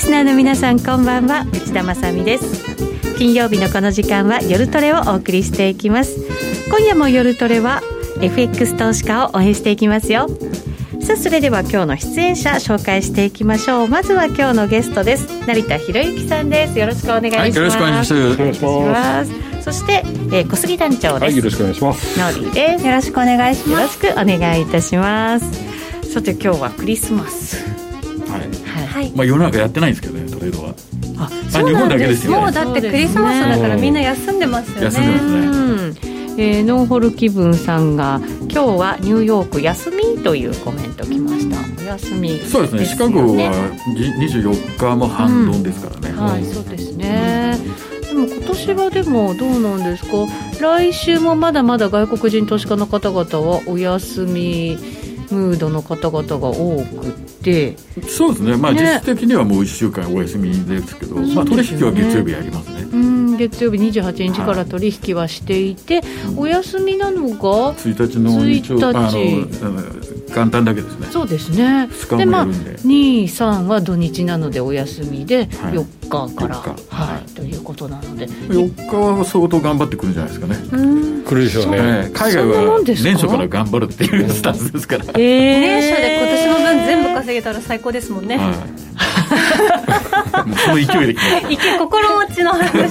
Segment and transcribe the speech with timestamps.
[0.00, 1.44] スナーの皆さんこんばんは。
[1.52, 2.74] 内田まさです。
[3.18, 6.16] 金曜日のこの時間は夜トレをお送りしていきます。
[6.70, 7.82] 今夜も夜トレは
[8.22, 10.26] FX 投資家を応援していきますよ。
[11.02, 13.88] さあそれでは今日の出演者紹介していきましょう。
[13.88, 15.26] まずは今日のゲストです。
[15.46, 16.78] 成田博之さんです。
[16.78, 19.62] よろしくお願いします、はい、よろしくお願いします。
[19.62, 22.18] そして、えー、小杉団長です、はい、よろしくお願いします。
[22.18, 22.86] ノーリーです。
[22.86, 23.70] よろしくお願いします。
[23.70, 26.10] よろしくお願いいたします。
[26.10, 27.79] さて今日はクリスマス
[29.14, 30.74] まあ世の中やってないんですけどねトレードは。
[31.18, 32.28] あそうなんです。
[32.28, 34.84] もうだってクリスマスだからみんな休んでますよね。
[34.84, 36.20] 休んでますね。
[36.38, 41.58] えー、ノーホル気分さんが今日はニューヨーク休みというコメント来ました。
[41.82, 42.84] お休み、ね、そうですね。
[42.86, 43.26] シカゴは
[43.94, 47.58] 24日も半ドンですからね、うん、はいそうですね、
[48.08, 50.10] でも今年はでもどうなんですか？
[50.60, 54.78] 来週もまだまだ外国人投資家の方々はお休み
[55.34, 57.76] ムードの方々が多くて。
[58.08, 62.79] そうですね、まあ、実質的にはもう1週間お休みですけど、ね、まあ、取引は月曜日やりますね。
[62.92, 66.04] うん月曜日28日から取引はしていて、はい、
[66.36, 70.20] お休みなのが1日の1日。
[70.30, 71.08] 元旦だけですね。
[71.10, 71.88] そうですね。
[72.16, 72.24] で。
[72.24, 78.26] まあ23は土日なのでお休みで4日から、はい、はい、ということなので。
[78.26, 80.56] 4日は相当頑張ってくるんじゃないですかね。
[81.26, 82.10] 来るでしょうね。
[82.12, 88.89] 海外は年初から頑張るっていうスタンスですから、えー、年初で今年の分全部稼げたら最高ですもんね、はい
[90.64, 91.20] その勢いで
[91.78, 92.88] 心持ちの話で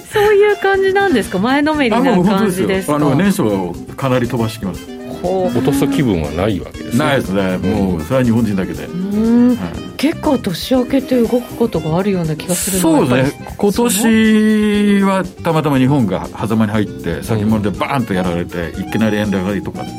[0.00, 1.38] す そういう感じなんですか？
[1.38, 2.96] 前のめりな感じですか？
[2.96, 4.86] あの年初はかなり飛ばしてきます。
[5.24, 7.04] 落とす気分はないわけですね。
[7.04, 7.56] ないですね。
[7.58, 19.90] もうそれは日本人だけで、はい、結構年明けて動くことがあるような気がするそうですね今年はたまたま日本が狭間に入って先物でバーンとやられて、いきなり円高りとかって、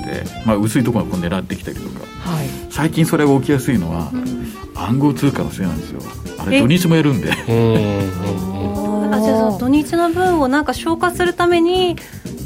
[0.46, 4.12] まあ、薄いところを狙ってきたりとか、はい、最近それが起きやすいのは、
[4.74, 6.02] 暗号通貨のせいなんですよ。
[6.40, 7.32] あれ土日もやるんで。
[7.32, 7.36] あ
[9.22, 11.96] じゃあ土日の分をなんか消化するために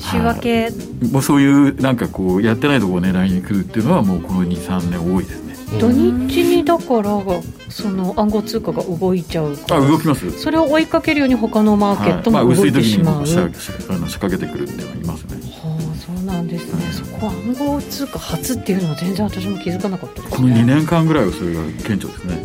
[0.01, 0.73] 週明け、はい、
[1.13, 5.79] もうそういうなんかこうやってないところを狙いに来るっていうのはもうこの23年多いですね。
[5.79, 7.23] 土日にだから
[7.69, 10.29] その暗号通貨が動いちゃうあ動きます。
[10.31, 13.25] それを追いかけるように他のマーケットも動いてしまう、はい。
[13.25, 15.37] まあ、仕掛けてくるっていうのはいますね。
[15.63, 15.86] はあ
[16.27, 22.35] なんですね、そこ暗号通貨初っていうのは全然私も気づかなかったです、ね、この2年間ぐらいはそれが顕著ですね。
[22.35, 22.41] は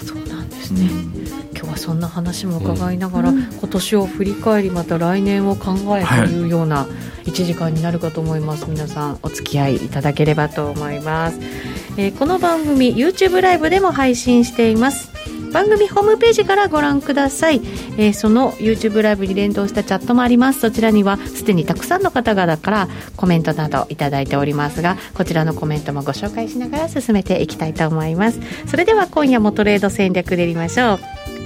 [0.00, 1.26] あそうなんですね、うん。
[1.52, 6.86] 今日はそんな話も伺いながら、うん、今年を振り返りまた来年を考えというような
[7.24, 11.38] 1時間になるかと思います、皆さんお付き合いいただければと思います。
[11.96, 15.12] えー、この番組 YouTube ライブでも配信しています
[15.54, 17.60] 番組ホームページからご覧ください、
[17.96, 20.58] えー、その YouTube ライブに連動したチャットもあります。
[20.58, 28.40] そちらにはすでにたくさんの方々からコメントなどいただいておりますがこちらのコメントもご紹介しながら進めていきたいと思います。
[28.66, 31.00] それでは今夜もトレード戦略でやりましょう。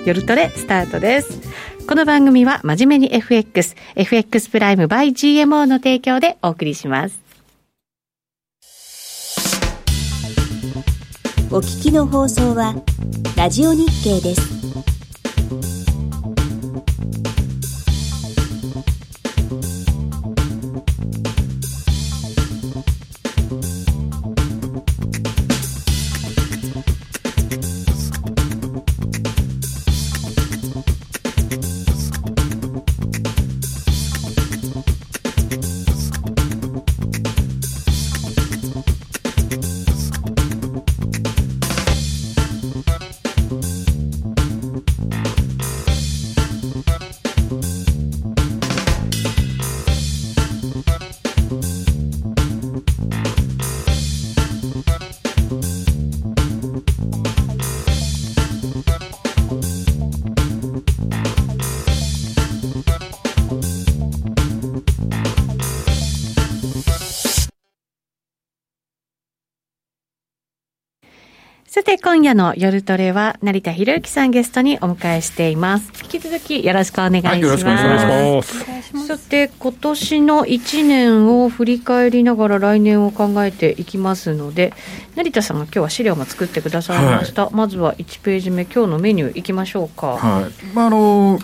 [0.06, 1.40] 夜トレスタートです。
[1.86, 7.27] この番組は真面目に FX FX プライム by GMO の提供でお送りします。
[11.50, 12.74] お聞きの放送は
[13.34, 14.67] ラジオ日経です。
[72.08, 75.92] 今夜の夜トレは成田博之さんゲストにお迎えしています。
[76.02, 79.06] 引き続きよろしくお願いします、はい、よろしくお願いします。
[79.06, 84.72] さて今年の1年を振り返りながら来年を考えていきますので
[85.16, 90.16] 成田さんが今日は資料も作ってくださいました、はい、まずは1ページ目今日のメニューいきましょうか。
[90.16, 90.64] はい。
[90.74, 91.38] まああの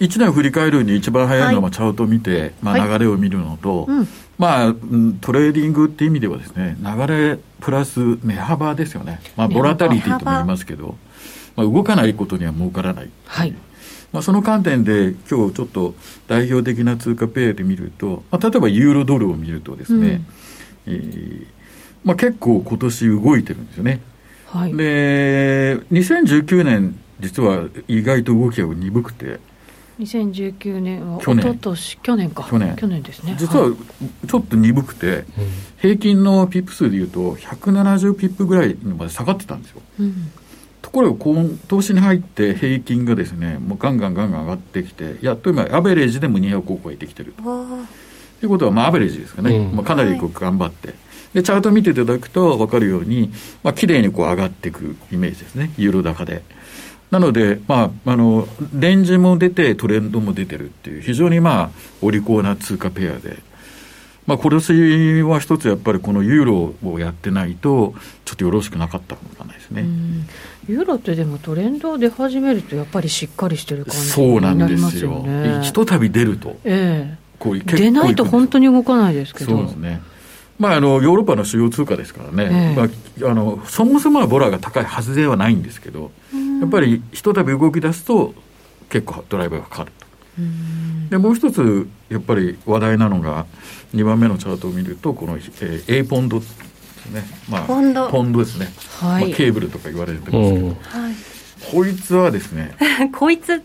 [0.00, 4.08] 1年を振り返るに一番早いのはチャートを見て、まあ、流れを見るのと、はいうん。
[4.38, 4.74] まあ、
[5.20, 9.20] トレーディングっていう意味ではですね、流れプラス値幅ですよね。
[9.36, 10.96] まあ、ボラティリティとも言いますけど、
[11.56, 13.10] まあ、動かないことには儲からない。
[13.26, 13.54] はい。
[14.12, 15.94] まあ、その観点で今日ちょっと
[16.26, 20.22] 代表的な通貨ペアで見ると、まあ、例えばユーロドルを見るとですね、
[20.86, 21.46] うん、えー、
[22.02, 24.00] まあ、結構今年動いてるんですよね。
[24.46, 29.38] はい、で2019年実は意外と動きが鈍くて
[30.00, 31.58] 2019年は去年。
[32.02, 32.46] 去年か。
[32.48, 32.76] 去年。
[32.76, 33.36] 去年ですね。
[33.38, 33.74] 実は
[34.28, 35.24] ちょっと鈍くて、はい、
[35.78, 40.32] 平均のピップ数でいうと170ピップぐらいまで下がってたんですよ、うん、
[40.82, 47.42] ところが今年に入って平均がですねもうガンガンガンガン上がってきてやっと今アベレージでも200を超えてきてると。
[48.42, 50.96] いうことはまあアベレージですかね、うん、まあ、かなりこう頑張って、はい
[51.34, 53.30] で、チャート見ていただくと分かるように、
[53.62, 56.42] まあ、綺麗にこう上がっていくイメージですね、ユーロ高で。
[57.10, 61.70] なので、まあ、あの、レンジも出て、トレンドも出てるっていう、非常にまあ、
[62.02, 63.38] お利口な通貨ペアで、
[64.26, 69.84] まあ、今年は一つやっぱりこのユーロをやってないと、ちょっとよろしくなかったかもしれないですね。
[70.68, 75.16] ユーロってでもトレンド出始めると、やっぱりしっかりしてる感じになりますよね。
[75.16, 75.62] そうなんですよ。
[75.62, 76.60] ひとたび出ると。
[76.64, 79.56] ええこう出ないと本当に動かないですけど。
[79.56, 80.00] そうですね。
[80.58, 82.82] まあ、あのヨーロッパの主要通貨ですからね、えま
[83.26, 86.12] あ、あのそもそもはボラが高いはずではないんですけど、
[86.60, 88.34] やっぱりひとたび動き出すと、
[88.88, 90.06] 結構ドライバーがかかると。
[91.10, 93.46] でもう一つ、やっぱり話題なのが、
[93.94, 96.56] 2番目のチャートを見ると、この、えー、A ポンドです
[97.10, 98.08] ね、まあ、ポンド。
[98.08, 98.68] ポンドですね、
[99.00, 100.76] はい、まあ、ケーブルとか言われてますけど、はい、
[101.72, 102.74] こいつはですね、
[103.12, 103.62] こいつ。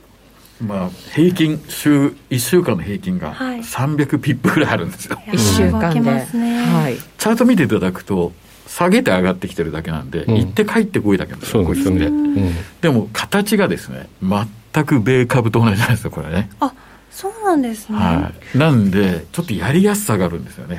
[0.62, 8.31] まあ、平均週1週間の平均が300ピップぐらいあるんですよ、1週間で、はい、チャート見ていただくと
[8.67, 16.50] 下げて上がってきてるだけなんで、うん、行って帰ってこいだけなんですよ、こいつで、うん、でも形がですね全く米株と同じなんですよこれね。
[16.59, 16.73] あ
[17.15, 20.77] そうなんですね、はい、なんでちょっとやりやすさがあるんですよね。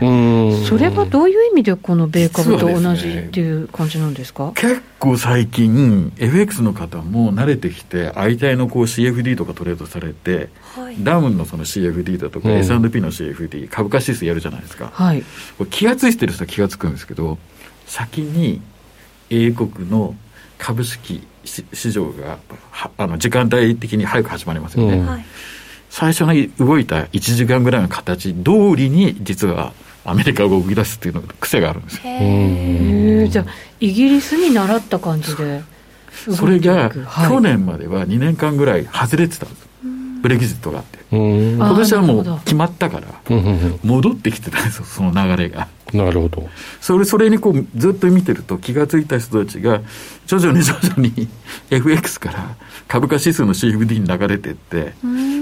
[0.66, 15.22] それはどういう意味でこの米株と同じっていう感じなんですか、ね、結構最近 FX の方も慣れてきて相対のこう CFD とかトレードされて、はい、ダウンのその CFD だとか、うん、S&P の CFD 株価指数やるじゃないですか、はい、
[15.56, 17.38] これ気が付いてる人は気が付くんですけど
[17.86, 18.60] 先に
[19.30, 20.14] 英国の
[20.58, 22.38] 株式市場が
[22.98, 25.24] あの時間帯的に早く始まりますよね、うん。
[25.90, 29.72] 最初に動いた1時間ぐらいの形通りに実は
[30.04, 32.02] アメリカが動き出すっていうの癖があるんですよ。
[32.04, 33.46] へじゃあ
[33.80, 35.62] イギリスに習った感じで
[36.34, 39.66] それが、去年までは2年間ぐらい外れてたんです。
[40.22, 40.98] ブレグジットがあって。
[41.10, 43.06] 今年はもう決まったから、
[43.84, 45.68] 戻ってきてたんですよ、その流れが。
[45.92, 46.48] なるほど。
[46.80, 49.80] それ、それにこう、ずっと見てると気が付いた人たちが、
[50.26, 51.28] 徐々に 徐々に
[51.70, 52.56] FX から
[52.88, 54.94] 株価指数の CFD に流れていって、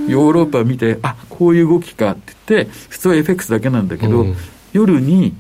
[0.08, 4.26] ヨーロッパ見て、あこういう動きかって言って、普通は FX だけなんだけど、
[4.73, 5.35] 夜に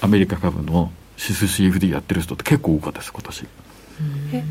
[0.00, 3.44] アメリカ株の指数 CFD やってる人って結構多かったです、今年。
[4.32, 4.44] え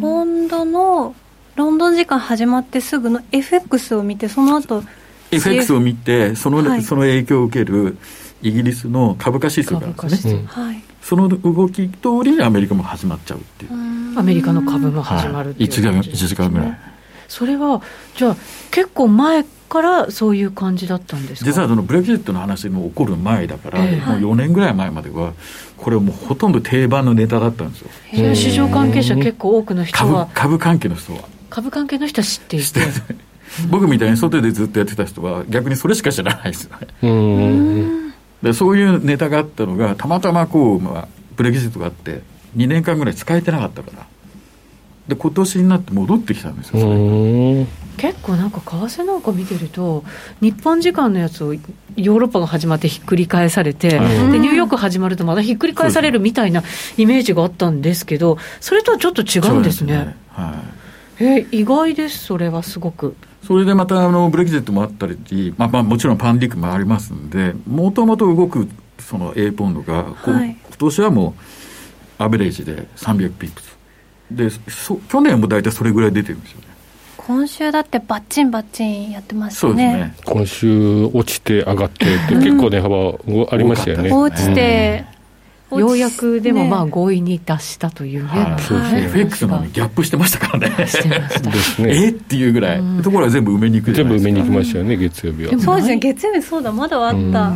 [0.00, 1.14] ポンドの
[1.56, 4.82] ロンドン時間始まってすぐの FX を見て、その後
[5.30, 7.96] FX を見てその、はい、その影響を受ける
[8.42, 13.72] イギリスの株価指数があるんですね、はい、その動き通りにアメリカも始まっちゃうっていう。
[14.18, 16.78] アメリカの株も始まるっていう、はい、1, 時間ぐらい。
[17.28, 17.80] それは
[18.16, 18.36] じゃあ
[18.72, 25.32] 結構前からそういう感じだったんです実はそのブレグジットの話も起こる前だから、えー、もう4年ぐらい前までは
[25.76, 30.28] これはもうほとんど定番のネタだったんですよ、えー、市場関係者結構多くの人は。
[30.34, 31.20] 株関係の人は。
[31.48, 32.80] 株関係の人は知っていて
[33.68, 38.14] 僕みたいに外でずっとやってた人は逆にそれしか知らないですよね。
[38.42, 42.22] でそういうネタがあったのがたまたまこう、まあ、ブレグジットがあって
[42.56, 44.06] 2年間ぐらい使えてなかったから。
[45.10, 47.66] で今年になって戻ってきたんですよ
[47.96, 50.04] 結構なんか為替なんか見てると
[50.40, 56.62] 日本時間のやつをヨーロッパが始まってひっくり返されて、でニューヨーク始まるとまたひっくり返されるみたいな
[56.96, 59.92] イメージがあったんですけどそれとはちょっと違うんですね。
[59.92, 60.16] すね。
[60.30, 60.62] は
[61.20, 61.24] い。
[61.24, 63.16] え意外です、それはすごく。
[63.50, 68.68] それでまたあのブレグジットもあったり、まあ、まあもちろんパンディックもありますんで、もともと動く
[69.00, 71.34] その A ポンドが、はい、今年はも
[72.20, 73.76] うアベレージで300ピップス。
[74.30, 76.66] でそ去年も大体それぐらい出てるんですよね。
[77.16, 79.94] 今週だってバッチンバッチンやってましたね。
[79.94, 84.12] ね今週落ちて上がってって結構値幅ありましたよね。
[84.12, 85.06] 落ちて、
[85.78, 91.42] ようやくでもまあ合意に達したというね、はい、そうですね、FX のギャップしてましたからね、してまし
[91.76, 91.82] た。
[91.82, 95.58] ね えっていうぐらい、ところは全部埋めに行く全部埋めに行きましたよね、月曜日は。
[95.58, 97.54] そうですね、月曜日、そうだ、まだあった。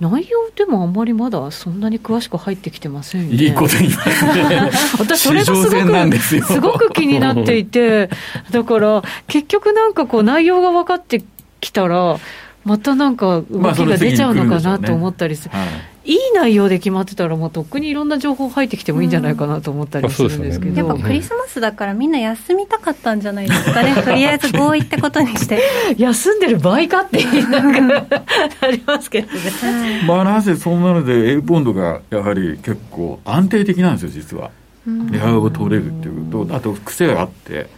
[0.00, 3.44] 内容でもあんまりまだそんなに詳しく入ってきてませんよね。
[3.44, 4.70] いいこと言いますね。
[4.98, 8.08] 私それがすごくすごく気になっていて、
[8.50, 11.22] だから結局なんかこう内容が分かって
[11.60, 12.18] きたら。
[12.64, 15.70] またなんか動きが出ちゃうのかなと思ったりする、まあね。
[15.70, 25.60] はい、いい内容で決まってたら、もうとっくにいろんな情報入ってきてもいいんじゃないかなと思ったりするんですけど、やっぱクリスマスだから、みんな休みたかったんじゃないですかね、とりあえず合意ってことにして。
[25.96, 28.18] 休んでる場合かってなんか
[28.60, 30.04] ありますけどね。
[30.06, 34.50] まあ、なぜそんなので、A ポンドがやはり結構安定的なんですよ、実は。
[34.86, 37.68] 値幅を取れるっていうこと、あと癖があって、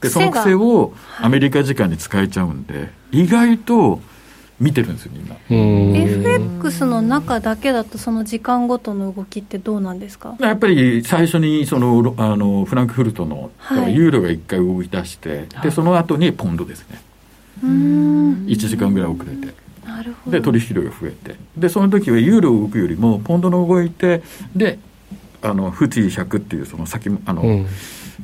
[0.00, 4.00] でその癖をアメリカ時間に使えちゃうんで、意外と
[4.60, 5.36] 見てるんですよ、みんな。
[5.50, 5.96] うん。
[5.96, 10.36] FX の中だけだと、その時間ごとの動きってどうなんですか？
[10.40, 13.94] やっぱり最初にそのロあのフランクフルトのはい。
[13.94, 17.00] ユーロが1回動き出して、でその後にポンドですね、
[17.62, 18.46] うん。
[18.46, 19.54] 1時間ぐらい遅れて、
[19.86, 20.36] なるほど。
[20.36, 24.22] で取引量が増えて、でその時はユーロ動くよりも、ポンドの動いて、
[24.56, 24.78] で
[25.40, 27.66] あのフティ100っていうその先あの、うん。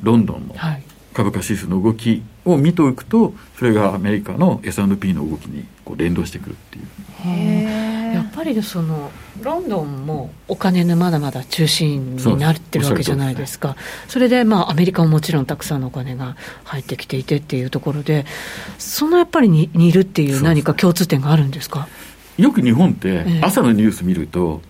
[0.03, 0.83] ロンドンのはい。
[1.13, 8.15] 株価指数の動きを見ておくと、それがアメリカの S&P の動きにこう連動してくるっていう。
[8.15, 9.11] やっぱりその
[9.41, 13.77] ロンドンもお金のまだまだ中心になってるわけじゃないですか、
[14.09, 18.25] それでまあアメリカももちろんたくさんのお金が入ってきていてっていうところで、
[18.79, 20.43] そのやっぱりに似るっていう。
[20.43, 21.89] 何か共通点があるんですか？
[22.37, 23.41] よく日本ってええ。
[23.43, 24.61] 朝のニュース見ると、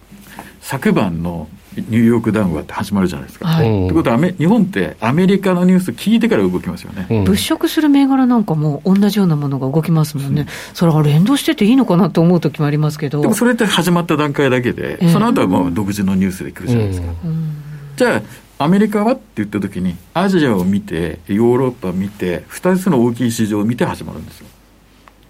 [0.61, 3.47] 昨晩のニューヨークダウンはって始まるじゃないですか。
[3.47, 7.07] はいうんってことは日本ってアメリカのニュース聞いてから動きますよね。
[7.11, 17.09] うん物色する銘柄なんかも同じようなものが動きますもんね、それは連動してていいのかなと思う時もありますけど、でもそれって始まった段階だけで、ええその後はもう独自のニュースで来るじゃないですか。
[17.25, 17.65] うん
[17.97, 18.17] じゃ
[18.59, 24.47] あ、アメリカはって言った時に、アジアを見て、ヨーロッパを見て、2つの大きい市場を見て始まるんですよ。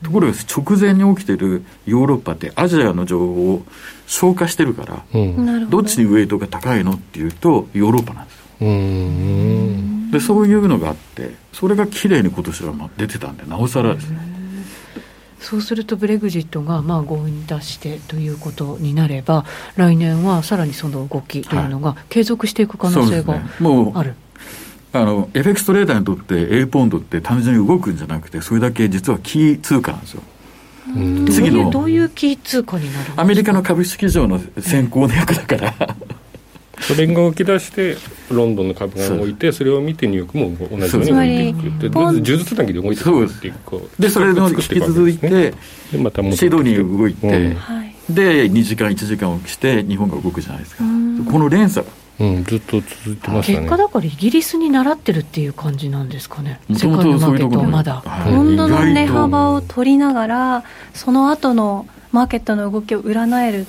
[0.05, 3.63] ところが直前に起きてるヨーロッパってアジアの情報を
[4.07, 5.71] 消化してるから、うん。
[5.71, 5.79] ど。
[5.79, 8.45] どっちにウエイトが高いのっていうと、ヨーロッパなんですよ。
[8.61, 10.11] うん。
[10.11, 14.19] で、そういうのがあって、それが綺麗に今年はまあ出てたんで、なおさらですね。
[15.41, 19.45] そうするとブレグジットがまあ合意に達してということになれば、
[19.77, 23.69] 来年はさらにその動きというのが継続していく可能性がそうですね。
[23.69, 24.15] もう
[25.01, 25.11] ある。
[25.11, 30.23] あの、FX トレーダーにとって A ポンドって単純に動くんじゃなくて、それだけ実はキー通貨なんですよ。
[30.95, 31.27] うん。
[31.27, 33.23] 次のどういうキー通貨になるんですか？
[33.23, 35.75] アメリカの株式市場の先行の役だから、
[36.81, 37.97] それが動き出して、
[38.31, 42.05] ロンドンの株が動いて、それを見てニューヨークも同じように動いていくって、そう。
[42.05, 43.55] 呪術つなぎで動いていくっていう、
[43.99, 45.55] で、それの引き続いて、
[45.93, 47.55] でまたシドニー動いて、うん。
[47.55, 47.95] はい。
[48.11, 50.85] で、2時間、1時間をして、日本が動くじゃないですか。
[50.85, 51.25] うん。
[51.25, 53.59] この連鎖が、うん、ずっと続いてましたね。
[53.59, 56.61] 結果だからイギリスに習ってるっていう感じなんですかね。
[56.71, 58.03] 世界のマーケットはまだ。
[58.05, 63.67] はいポンドの値幅を取りながら、その後のマーケットの動きを占える、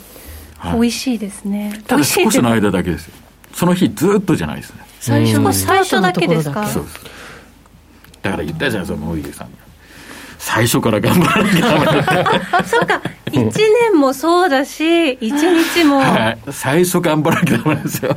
[0.58, 1.82] はい美味しいですね。
[1.88, 3.14] ただ少しの間だけですよ。
[3.54, 4.86] その日ずっとじゃないですね。
[5.00, 7.00] 最初のスタートのところだけあそうです。
[8.22, 9.65] だから言ったじゃないですか、モーリーさんが。
[10.46, 13.52] 最初から頑張らなきゃダメだそうか、1
[13.92, 14.84] 年もそうだし、
[15.14, 18.16] 1日も、はい、最初頑張らなきゃダメなんですよ。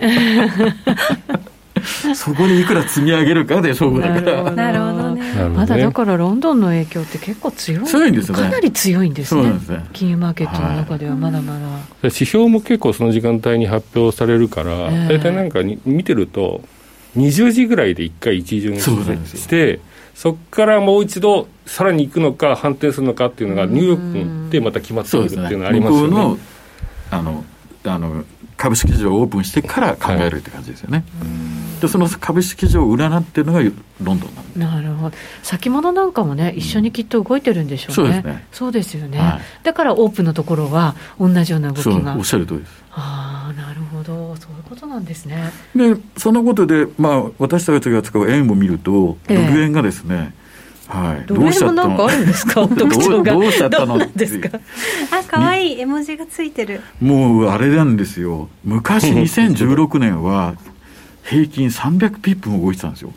[2.14, 4.20] そこにいくら積み上げるかで勝負だから。
[4.20, 4.56] なるほどね。
[4.56, 5.48] なるほどね。
[5.56, 8.42] まだだからロンドンの影響って結構強い強いんですよね。
[8.42, 9.42] かなり強いんですね。
[9.42, 9.84] そうなんですね。
[9.94, 11.58] 金融マーケットの中ではまだまだ、
[12.02, 15.18] 指標も結構その時間帯に発表されるから、ええ。
[15.18, 16.60] 大体なんかに見てると、
[17.16, 19.40] 20時ぐらいで1回一巡そうなんですよ。
[19.40, 19.80] して、
[20.18, 26.38] そこからもう一度、さらに行くのか、反転するのかっていうのが、ニューヨークでまた決まってくるっていうのがありますよね。
[27.12, 27.44] あの
[27.84, 28.24] あの
[28.58, 31.04] 株式市場をオープンしてから考えるって感じですよね、
[31.80, 33.72] でその株式市場を占ってるのがロン
[34.02, 35.16] ドンなんでなるほど。
[35.42, 38.46] 先物なんかもね一緒にきっと動いてるんでしょうね、そうですね。
[38.52, 39.40] そうですよね、はい。
[39.62, 42.16] だからオープンのところは同じような動きが。
[42.16, 42.82] おっしゃる通りです。
[42.90, 44.34] ああなるほど。
[44.36, 45.52] そういうことなんですね。
[45.76, 49.46] でそのことで、まあ、私たちが使う円を見るとええ。
[49.46, 50.34] ドル円がですね、
[50.88, 52.66] はい、ドル円もなんかあるんですか？
[52.66, 53.32] 特徴が。
[53.34, 53.86] どうしちゃったの？
[53.86, 54.58] どうなんですか？
[55.10, 55.74] あ、かわい。
[55.74, 56.80] い絵文字がついてる。
[57.00, 58.48] もうあれなんですよ。
[58.64, 60.54] 昔2016年は
[61.24, 63.12] 平均300ピップも動いてたんですよ。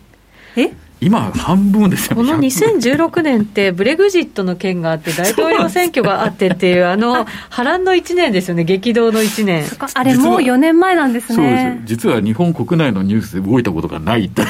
[0.58, 0.72] え？
[1.02, 2.16] 今半分ですよ。
[2.16, 2.42] この100
[2.78, 9.64] 2016年って、ブレグジットの件があって、大統領選挙があってっていう、あの波乱の1年ですよね、激動の1年。
[9.96, 11.56] あれもう4年前なんですそうです。
[11.56, 11.82] ね。
[11.86, 14.48] 実は日本国内のニュースで動いたことがないっていう。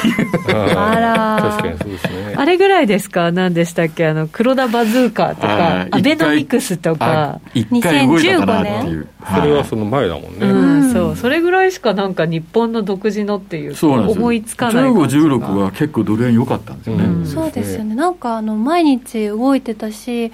[0.77, 1.51] あら。
[1.51, 2.33] 確かにそうですね。
[2.35, 7.39] あれぐらいですか、何でしたっけ、あの黒田バズーカとかアベノミクスとあか。
[7.53, 10.29] 一回動いたかなっていう、それはその前だもんね。
[10.41, 14.21] うん、そうそれぐらいしかなんか日本の独自のっていうそうなんですよ。
[14.21, 17.25] 思いつかない感じ15、が16は結構ドル円良かったんですよね、うん。
[17.25, 17.95] そうですよね。
[17.95, 20.31] なんかあの毎日動いてたし、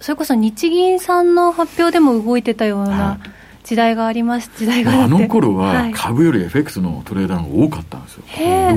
[0.00, 3.30] それこそ日銀さんの発表でも動いてたようはない。
[3.64, 4.48] 時代があります。
[4.56, 5.22] 時代があだって。
[5.22, 5.92] の頃ははい。
[5.92, 8.22] 株より FX のトレーダーの方が多かったんですよ。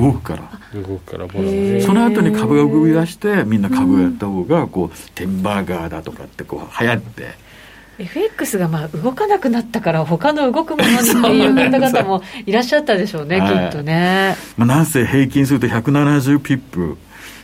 [0.00, 0.42] 動くから。
[0.74, 1.74] 動くからもうへー。
[1.74, 7.28] ねその後に株が動き出してみんな株をやった方がこうテンバーガーだとかってこう流行って
[8.00, 16.96] FX がまあ動かなくなったから他の動くものにっていう方々もいらっしゃったでしょうね、きっとね、まあ、なんせ平均すると170ピップ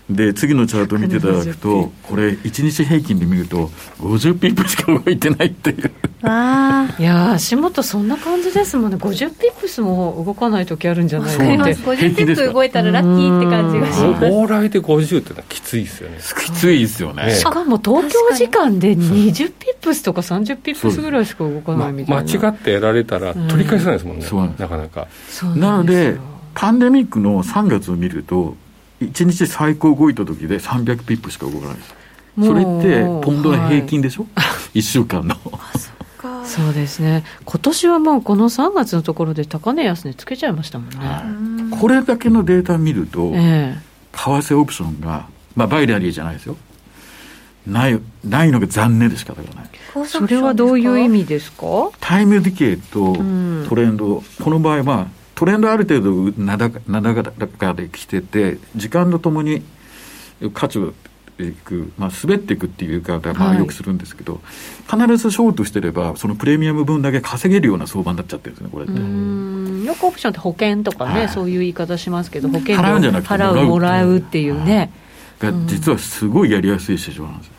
[0.09, 5.91] で次のチャートを見ていただくとこれ1日平均で見ると50ピップしか動いてないっていう。
[6.23, 6.95] あ。
[6.99, 8.97] いや足元そんな感じですもんね。
[8.97, 11.75] 50ピップスも動かない時あるんじゃないかって。
[11.75, 14.25] 50ピップ動いたらラッキーって感じがします。
[14.27, 16.19] 往来で50ってのはきついですよね。
[16.45, 17.35] きついですよね。
[17.35, 25.09] しかも東京時間で20ピップスとか30ピップスぐらいしか動かないみたいな、ま、間違ってやられたら取り返せないですもんね、うん、なかなか。
[25.57, 26.17] なので
[26.55, 28.57] パンデミックの3月を見ると
[29.01, 31.95] 1日最高動いた時で300ピップしか動かないです。
[32.39, 34.43] それってポンドの平均でしょ、は
[34.75, 35.37] い、1週間の。
[36.45, 37.25] そうですね。
[37.45, 46.57] 今年はもうこの3月のところで高値安値つけちゃいましたもんね、はい、これだけのデータ見ると、えー、為替オプションが、まあ、バイナリーじゃないですよ。
[47.67, 49.71] ないないのが残念で仕方がない。
[50.07, 51.91] それはどういう意味ですか？
[52.01, 53.15] タイムディケイと
[53.69, 59.63] トレンド、うん、この場合はトレンドある程度なだなだかで来てて時間とともに
[60.55, 60.95] 価値を
[61.39, 64.41] いく、まあ、滑っていくっていう言い方まあよくするんですけど、
[64.87, 69.87] はい、必ずショートしてればそのプレミアム分だけ稼げるような相場になっちゃってるんですねこれって。
[69.87, 74.65] よくオプションって保険とかね、はい、そういう言い方しますけど保険払うんじゃなくて払うもらうっていう。
[74.65, 74.91] ね、
[75.39, 77.51] が実はすごいやりやすい市場なんです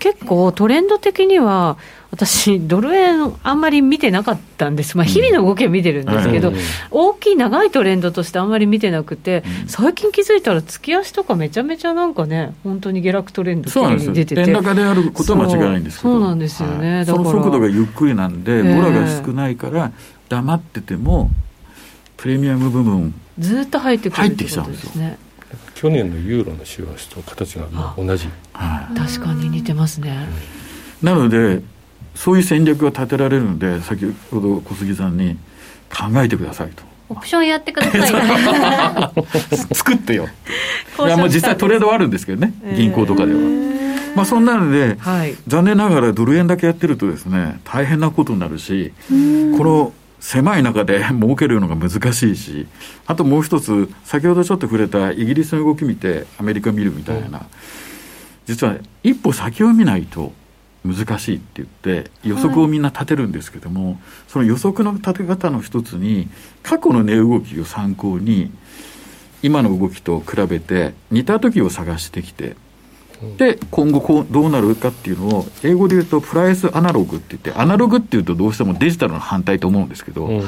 [0.00, 1.78] 結構トレンド的には
[2.14, 6.56] 私、ドル円あんまり見てなかったんです、まあ、日々の動きは見てるんですけど、うん。
[6.92, 19.90] 大きい長いトレンドとしてあんまり見てなくて、うん、最近気づいたら、月足とかめちゃめちゃなんかね、本当に下落トレンドに出てて、円高であることは間違いないんですけど、そうなんですよね、はい、その速度がゆっくりなんで、ボラが少ないから、
[20.28, 21.30] 黙ってても、
[22.16, 25.18] プレミアム部分、ずっと入ってくるってことですね。
[25.74, 27.66] 去年のユーロの週足と形が
[27.96, 30.28] 同じ、はい、確かに似てますね。
[31.02, 31.60] なので
[32.14, 35.36] そういう戦略が立てられるので先ほど小杉さんに
[35.90, 36.82] 考えてくださいと。
[37.08, 39.12] オプションやってください
[39.74, 40.28] 作ってよ。
[40.98, 43.40] いやもう実際トレードはあるんですけどね銀行とかでは、
[44.14, 49.14] まあそんなので、はい、残念ながらドル円だけやってるとですね大変なことになるしこ
[49.64, 52.66] の狭い中で 儲けるのが難しいし
[53.06, 57.42] あともう一つ先ほどちょっと触れたイギリスの動き見てアメリカ見るみたいな、
[58.46, 60.32] 実は一歩先を見ないと
[60.84, 63.96] 難しいって言って予測をみんな立てるんですけども、はい、
[64.28, 66.28] その予測の立て方の一つに
[66.62, 68.50] 過去の値動きを参考に
[69.42, 72.56] 今の動きと比べて似た時を探してきて
[73.38, 80.42] で今後こうどうなるかっていうのを英語で言うとプライスアナログって言ってアナログっていうとどうしてもデジタルの反対と思うんですけど、うん、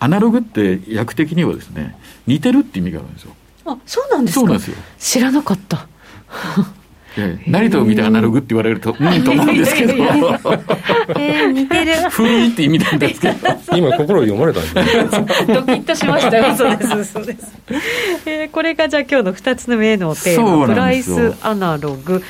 [0.00, 3.32] アナログって訳的にはですね似てるって意味があるんですよ。
[3.66, 4.40] あそうなんですか？
[4.40, 4.76] そうなんですよ。
[4.98, 5.86] 知らなかった
[7.46, 9.94] 何と見てアナログって言われると、うんと思うんですけど。
[11.18, 12.10] えー、似てる。
[12.10, 13.34] 古いって意味なんですけど。
[13.76, 16.54] 今心読まれたんです ドキッとしましたよ。
[16.56, 17.52] そうです、そうです。
[18.26, 22.22] えー、これがじゃあ今日の二つ目のテーマ、プライスアナログ。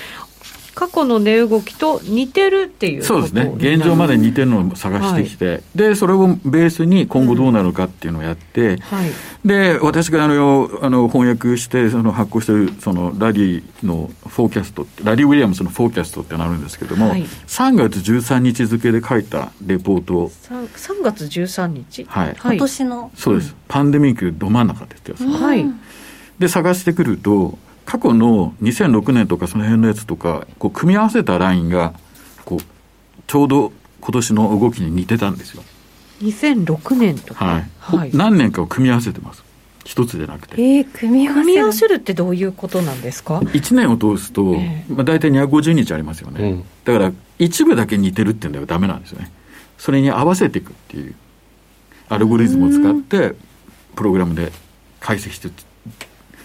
[0.78, 8.78] 過去の値動きと似てるっていうそうですね、現状まで似てるのを探してきて、はい、でそれをベースに今後どうなるかっていうのをやって、うん。
[8.78, 9.10] はい、
[9.44, 20.30] で私があのあの翻訳してその発行してるそのラリーのフォーキャストラリー・ウィリアムスのフォーキャストってなるんですけども、はい、3月13日付で書いたレポートを。
[20.30, 22.04] 3, 3月13日？
[22.04, 23.10] はい、今年の？
[23.16, 25.66] そうです、パンデミックど真ん中でってやつ、はい、
[26.38, 27.58] で探してくると
[27.88, 31.94] 過去の2006年とかその辺のやつとか、こう組み合わせたラインが、
[32.44, 32.61] こう、
[33.27, 33.72] ちょうど
[34.03, 35.62] 今年の動きに似てたんですよ。
[36.20, 39.42] 2006年とか、はい、はい、何年かを組み合わせてます。
[39.87, 40.62] 一つでなくて。
[40.62, 41.40] えー、組み合わせ？
[41.40, 49.33] 組み合わせるってどういうことなんですか ?1 年を通すと、えー、まあ、大体250日ありますよね、うん、だから一部だけ似てるっていうんだよダメなんですよね。
[49.79, 51.14] それに合わせていくっていう
[52.11, 53.35] アルゴリズムを使って、
[53.96, 54.53] プログラムで
[55.01, 55.48] 解析して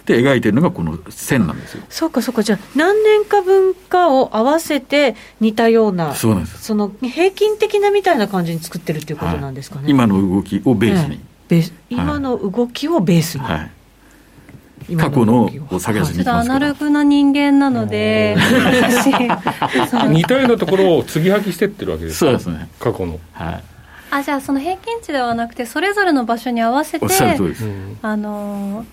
[0.06, 1.82] で描いてるのがこの線なんですよ。
[1.88, 9.82] そうかそうかじゃあ何年か分かを合わせて似たようなそうなんですその平均的なみたいな感じに作ってるっていうことなんですかね。
[9.82, 11.20] はい、今の動きをベースに。
[11.48, 13.44] ベース今の動きをベースに。
[13.44, 13.70] はい
[14.98, 18.36] 過去のを下げずにちょっとアナログな人間なので、
[20.10, 22.68] 似たようなところを継ぎはぎしてってるわけですそうですね。
[22.78, 23.18] 過去の。
[23.32, 23.64] はい。
[24.10, 27.06] あじゃあその平均値ではなくてそれぞれの場所に合わせて
[28.02, 28.86] あの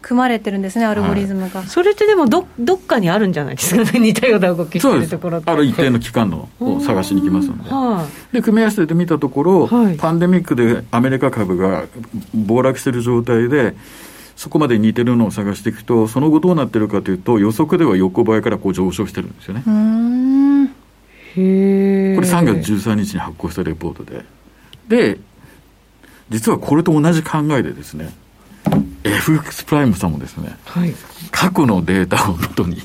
[0.00, 1.60] 組まれてるんですね、アルゴリズムが。
[1.60, 11.84] はい、それってでもど、どっかにあるんじゃないですかね、 似たような動きしてるところある一定の期間のを探しに行きますので、はい、で組み合わせてみたところ、はい、パンデミックでアメリカ株が
[12.34, 13.74] 暴落している状態で、
[14.36, 19.62] そこまで似てるのを探していくと、その後どうなってるかというと、予測では横ばいからこう上昇してるんですよね。
[19.64, 21.40] こ
[22.22, 24.24] れ3月13日に発行したレポートで。
[24.88, 25.18] で、
[26.30, 28.12] 実はこれと同じ考えでですね、
[29.32, 30.94] FX プライムさんもですね、はい、
[31.30, 32.78] 過去のデータをもとに、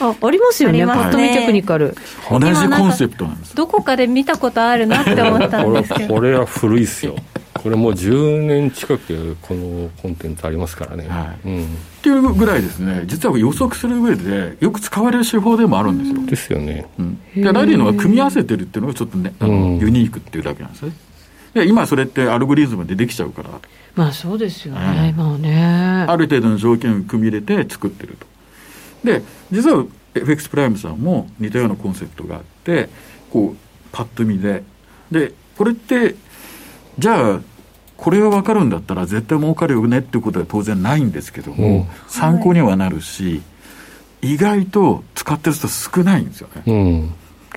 [0.00, 1.96] あありますよね、パッと見テクニカル、
[2.30, 3.56] 同じコンセプトなんです。
[3.56, 6.14] どこかで見たことあるなって思ったんですけど。
[6.14, 7.16] これは古いっすよ。
[7.54, 11.48] これもう10年近くこのコンテンツありますからね、はい。
[11.48, 11.66] うん、っ
[12.02, 13.02] ていうぐらいですね。
[13.06, 16.26] 実は予測する上でよく使われる手法でもあるんですよ。
[16.26, 20.92] ですよね、うん、でラリーのは組み合わせてるっていうのがちょっとねあの、ユニークっていうだけなんですね
[21.56, 23.48] で今それってアルゴリズムでできちゃうから。
[23.94, 26.04] まあそうですよね、今はね。
[26.06, 28.26] ある程度の条件を組み入れて作ってると。
[29.02, 32.90] で実は FX プライムさんも似たようなコンセプトがあって
[33.30, 33.56] こう
[33.90, 34.64] パッと見で。
[35.10, 36.14] でこれって
[36.98, 37.40] じゃあ
[37.96, 43.42] これが分かるんだったら絶対儲かるよねっていうことは当然ないんですけども、うん、参考にはなるし、
[44.22, 47.14] はい、意外と使ってる人少ないんですよね、うん、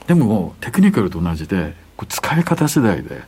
[0.08, 1.74] でもテクニカルと同じで
[2.08, 3.24] 使い方次第で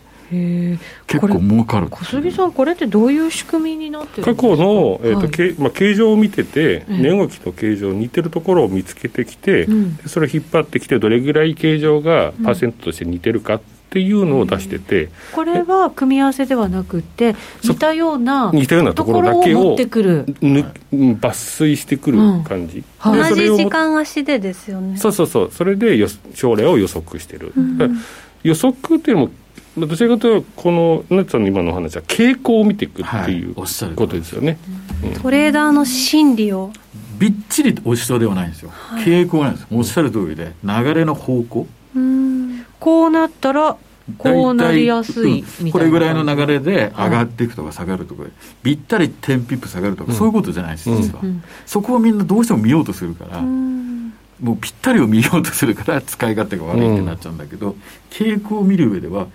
[1.08, 1.88] 結構儲かる。
[1.90, 5.56] 小杉さんこれってどういう仕組みになってる過去の、えーとはい。
[5.60, 24.96] まあ、形状を見てて、値動きと形状似てるところを見つけてきて、うん、それを引っ張ってきてどれぐらい形状がパーセントとして似てるかっていうのを出してて、これは組み合わせではなくて似たような似たようなところだけを抜粋してくる感じ、うん、同じ時間足でですよね。
[24.98, 25.52] そうそうそう。
[25.52, 28.00] それで将来を予測してる、うん、
[28.44, 29.32] 予測っていうのも
[29.78, 33.66] どちらかというと、このナツさんの今の話は、傾向を見ていくっていうこ
[34.08, 34.58] とですよね、
[35.02, 36.72] はい、トレーダーの心理を。
[37.18, 41.68] びっちりおしそうではないんですよ、はい、傾向なんです、おっしゃる通りで、流れの方向。
[41.96, 42.66] うん。
[42.80, 43.78] こうなったら
[44.18, 48.24] こうなりやすい、うん、これぐらいの流れで上がっていくとか下がるとか、
[48.64, 51.22] ぴったり10ピップ下がるとか、そういうことじゃないです、実は、
[51.66, 57.76] そこをみんなどうしても見ようとするから、もうぴったりを見ようとするから使い勝手が悪いってなっちゃうんだけど、
[58.10, 59.28] 傾向を見る上では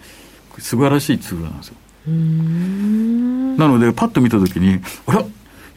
[0.58, 1.74] 素晴らしいツールなんですよ。
[2.06, 5.24] なので、パッと見たときに、あら、い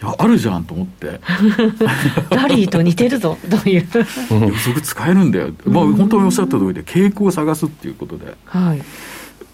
[0.02, 1.20] や、あるじゃんと思って。
[2.30, 3.88] ラリーと似てるぞ、という。
[4.32, 5.52] 予測使えるんだよ。
[5.66, 8.36] まあ、本当におっしゃった通りで、傾向を探すっていうことで。
[8.46, 8.82] はい。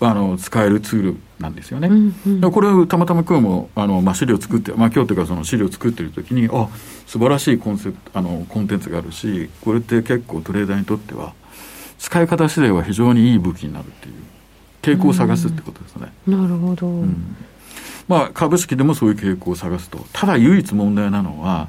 [0.02, 1.88] あの使えるツールなんですよね。
[1.88, 6.68] うんうん、これをたまたま今日もあの、まあ、資料作って、まあ、今日というかその資料作ってる時にあ
[7.08, 11.34] 素晴らしいコンセプトあのコンテンツがあるしこれって結構トレーダーにとっては
[11.98, 14.14] 使い方次第は非常にいい武器になるっていう
[14.86, 16.12] 傾向を探すってことですね。
[16.28, 17.36] なるほど、うん、
[18.08, 21.68] まあ、株式でもそういう傾向を探すとただ唯一問題なのは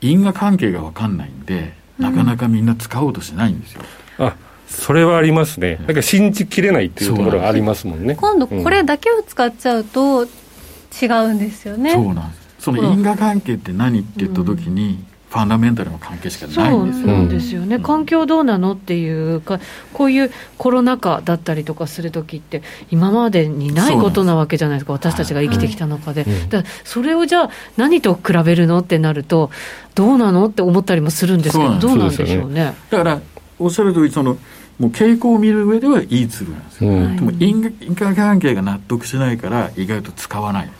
[0.00, 3.82] 因果関係が分かんないんでなかなかみんな使おうとしないんですよ。
[4.18, 4.36] うん、あ
[4.68, 8.16] それはありますね、なんか信じきれないっていうところがありますもんね。
[8.16, 11.92] 今度、これだけを使っちゃうと、違うんですよね。
[11.92, 12.42] そうなんです。
[12.58, 19.60] その因果関係って何って言ったときに、ファンダメンタルの関係しかないんですよ、そうですよね、うん、環境どうなのっていうか、
[19.94, 29.50] こういうコロナ禍だったりとかするときって、今までにないことなわけじゃないですか、私たちが生きてきた中で、はい、だそれをじゃあ、何と比べるのってなると、
[29.94, 32.66] どうなのって思ったりもするんですけど、どうなんでしょうね。
[32.66, 33.20] ねだから
[33.58, 34.36] おっしゃる通りその
[34.78, 40.70] もう傾向を見る上ではいいツールなんですよ、うん、でも因果関係が納得しないから意外と使わない。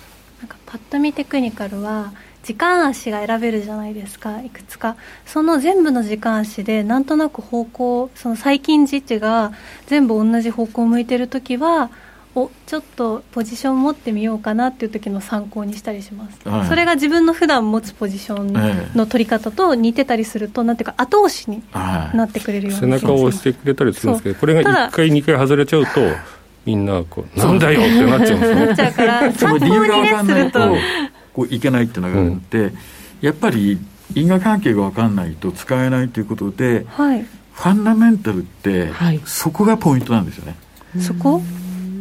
[0.40, 2.12] なんかパッと見テクニカルは
[2.42, 4.96] 時間足が選べるじゃないですかいくつか。
[5.26, 9.52] その全部の時間足でなんとなく方向その最近時値が
[9.86, 11.90] 全部同じ方向を向いてるときは
[12.34, 26.00] おちょっとポジション持ってみようかなっていう時の参考にしたりします、はい、それが自分の普段持つポジションの取り方と似てたりすると、なんていうか後押しになってくれるような、背中を押してくれたりするんですけどこれが1回2回外れちゃうと
[26.64, 28.66] みんなこうなんだよってなっちゃうんですよね。
[28.66, 30.76] なっちゃうから参考にねすると
[31.32, 32.78] こういけないっていうのがあって、うん、
[33.20, 33.78] やっぱり
[34.14, 40.56] 因果関係が分かんないと使えないということで、はい、ファンダメンタルって、はい、そこがポイントなんですよね。
[41.00, 41.42] そこ？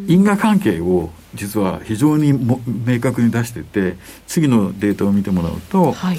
[0.08, 3.96] 因果関係を実は非常にも明確に出してて
[4.28, 6.18] 次のデータを見てもらうと、はい、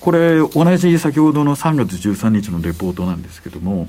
[0.00, 3.88] これ同じ先ほどの3月13日のレポートなんですけども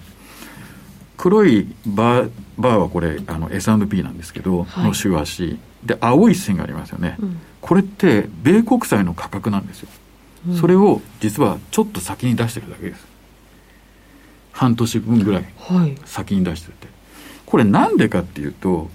[1.15, 5.57] 黒いバーバーはこれあの S&P なんですけど、はい、の週足。
[5.85, 9.89] で青い線がありますよね、うん、これって米国債の価格なんですよ、
[10.49, 13.05] うん、それを実はちょっと先に出してるだけです。
[14.51, 15.45] 半年分ぐらい
[16.05, 16.87] 先に出してて、
[17.45, 18.89] これなんでかっていうと、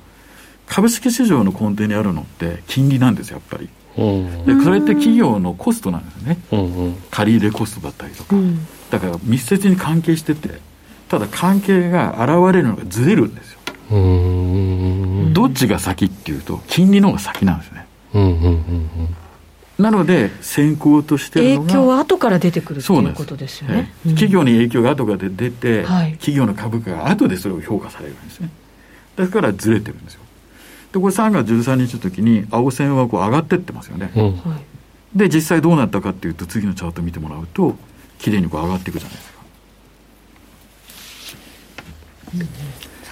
[0.67, 3.69] 株式市場の根底にあるのって金利なんですよ、やっぱり。
[3.97, 6.39] でそれって企業のコストなんですよね、
[7.11, 8.37] 借り入れコストだったりとか、
[8.91, 10.61] だから密接に関係してて、
[11.09, 13.59] ただ関係が現れるのがずれるんですよ。
[15.33, 17.86] どっちが先っていうと、金利の方が先なんですね。
[19.79, 28.51] なので先行としてるのが影響は後から出てくるということですよね、企業に影響が後から出て、はい、企業の株価が後でそれを評価されるんですね。
[29.17, 30.21] だからずれてるんですよ。
[30.93, 34.41] でこれ3月13日の時に青線はこう上がってってますよね、うん、
[35.15, 37.77] で実際どうなったかっていうと次のチャート見てもらうと
[38.19, 39.39] きれいにこう上がっていくじゃないですか、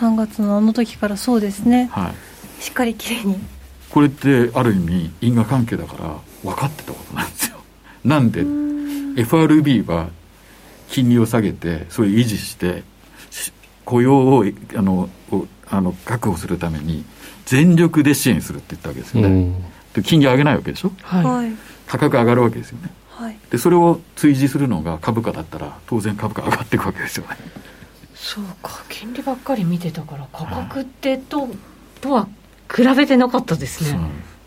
[0.02, 2.12] うん、3月のあの時からそうですね、は
[2.58, 3.38] い、しっかりきれいに
[3.94, 7.58] これってある意味因果関係だから分かってたことなんですよ。
[8.04, 8.40] なんで
[9.22, 10.08] ？FRB は
[10.88, 12.82] 金利を下げてそれを維持して
[13.84, 15.08] 雇用をあの
[15.68, 17.04] あの確保するために
[17.44, 19.54] 全力で支援するって言ったわけですよね、
[19.92, 21.52] で金利上げないわけでしょ、はい、
[21.86, 27.36] 価格上がるわけですよね、はい、でそれを追随するのが株価だったら当然株価上がっていくわけですよね。
[28.16, 28.84] そうか。
[28.88, 31.50] 金利ばっかり見てたから価格ってとはい、
[32.00, 32.28] とは
[32.74, 33.98] 比べてなかったですね、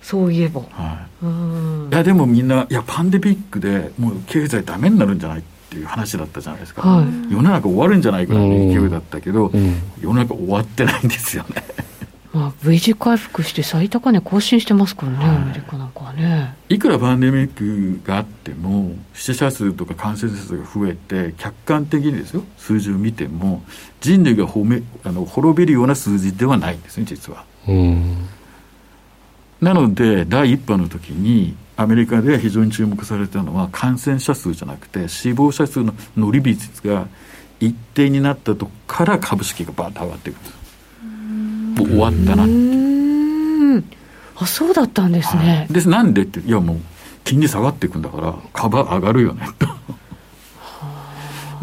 [0.01, 0.33] そう。
[0.33, 11.63] いえば、はい、いやでもみんないやパンデミックでもう経済ダメになるんじゃないっていう話だったじゃないですか、はい、世の中終わるんじゃないかなって勢いだったけど、うん、世の中終わってないんですよね。
[12.33, 16.55] まあ、V 字回復して最高値更新してますからね、はい、アメリカなんかはね。
[16.69, 23.63] いくらパンデミックがあっても、死者数とか感染者数が増えて、客観的にですよ、数字を見ても、
[24.01, 27.43] 人類がほめあの滅びるような数字ではないんですね、実は。
[29.61, 37.07] なので、第1波の時に、アメリカで非常に注目されたのは、感染者数じゃなくて、死亡者数の伸び率が
[37.59, 40.57] 一定になったとこから株式がバーッと上がっていくんです。
[41.77, 43.97] もう終わったなって
[44.39, 46.77] あそうだったんですね、はい、でなんでっていやもう
[47.23, 49.67] 金利下がっていくんだから株上がるよねと。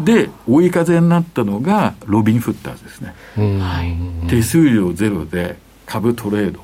[0.03, 6.59] で追い風になったのがロビン・フッターズですね、はい、手数料ゼロで株トレード。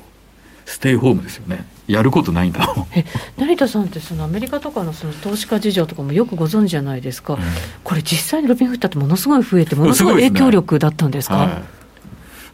[0.64, 1.66] ステイホームですよね。
[1.86, 3.04] やることないんだえ
[3.36, 7.40] 成田さんってそのアメリカとかのその投資家事情とかもよくご存知じゃないですか、うん、
[7.82, 11.62] これ実際にロビン・フッターってものすごい増えてものすごい影響力だったんですか、はい。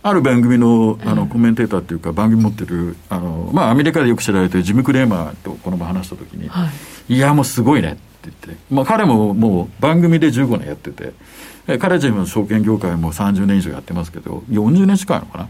[0.02, 6.68] ある番組のあのコメンテーターっていうか、番組持ってるあの、まあ、アメリカでよく知られてるジム・クレーマーとこの前話したときに、は
[7.09, 8.00] い、いや、もうすごいねって
[8.46, 11.12] 言って、まあ、彼ももう番組で15年やってて、
[11.78, 15.48] 彼自身も証券業界も30年以上やってますけど、40年近いのかな、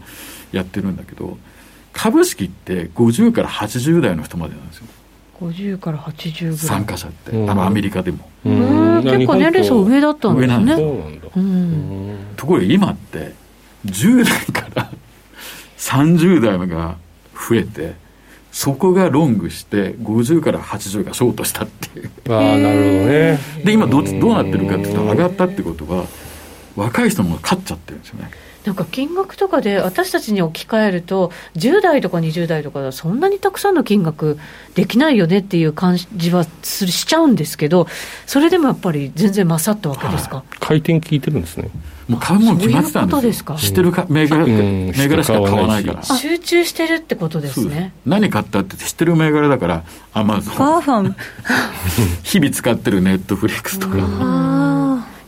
[0.51, 1.37] やってるんだけど、
[1.93, 4.85] 株式って50から80代の人までなんですよ。
[5.41, 6.57] 50から80ぐらい。
[6.57, 8.29] 参加者って、あのアメリカでも。
[8.43, 10.53] 結構年齢層上だったんですね。
[10.53, 12.15] 上なんですよ。
[12.35, 13.33] ところが今って、
[13.85, 14.91] 10代から
[15.77, 16.97] 30代が
[17.33, 17.95] 増えて
[18.51, 22.11] そこがロングして50から80がショートしたっていう。
[22.29, 23.39] ああなるほどね。
[23.63, 26.05] で今どどうなってるかっていうと上がったってことは
[26.75, 28.31] 若い人も勝っちゃってるんですよね
[28.69, 34.37] なんか金額とかで私たちに置き換えると10代とか20代とかはそんなにたくさんの金額
[34.75, 37.87] できないよねっていう感じはするしちゃうんですけど
[38.27, 41.71] それでもやっぱり全然勝ったわけですか、はい、回転効いてるんですね。
[42.07, 43.55] もう買うもの決まってたんですですか？
[43.55, 46.03] 知ってるか銘柄,、銘柄しか買わないから。
[46.03, 47.93] 集中してるってことですね。
[48.05, 51.15] 何買ったって知ってる銘柄だからアマゾンガーファン。
[52.21, 53.97] 日々使ってるネットフリックスとか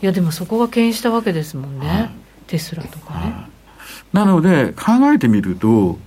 [0.02, 2.10] いやでもそこが牽引したわけですもんね、はい、
[2.46, 3.48] テスラとかね、は
[4.12, 5.98] い、なので考えてみるとフ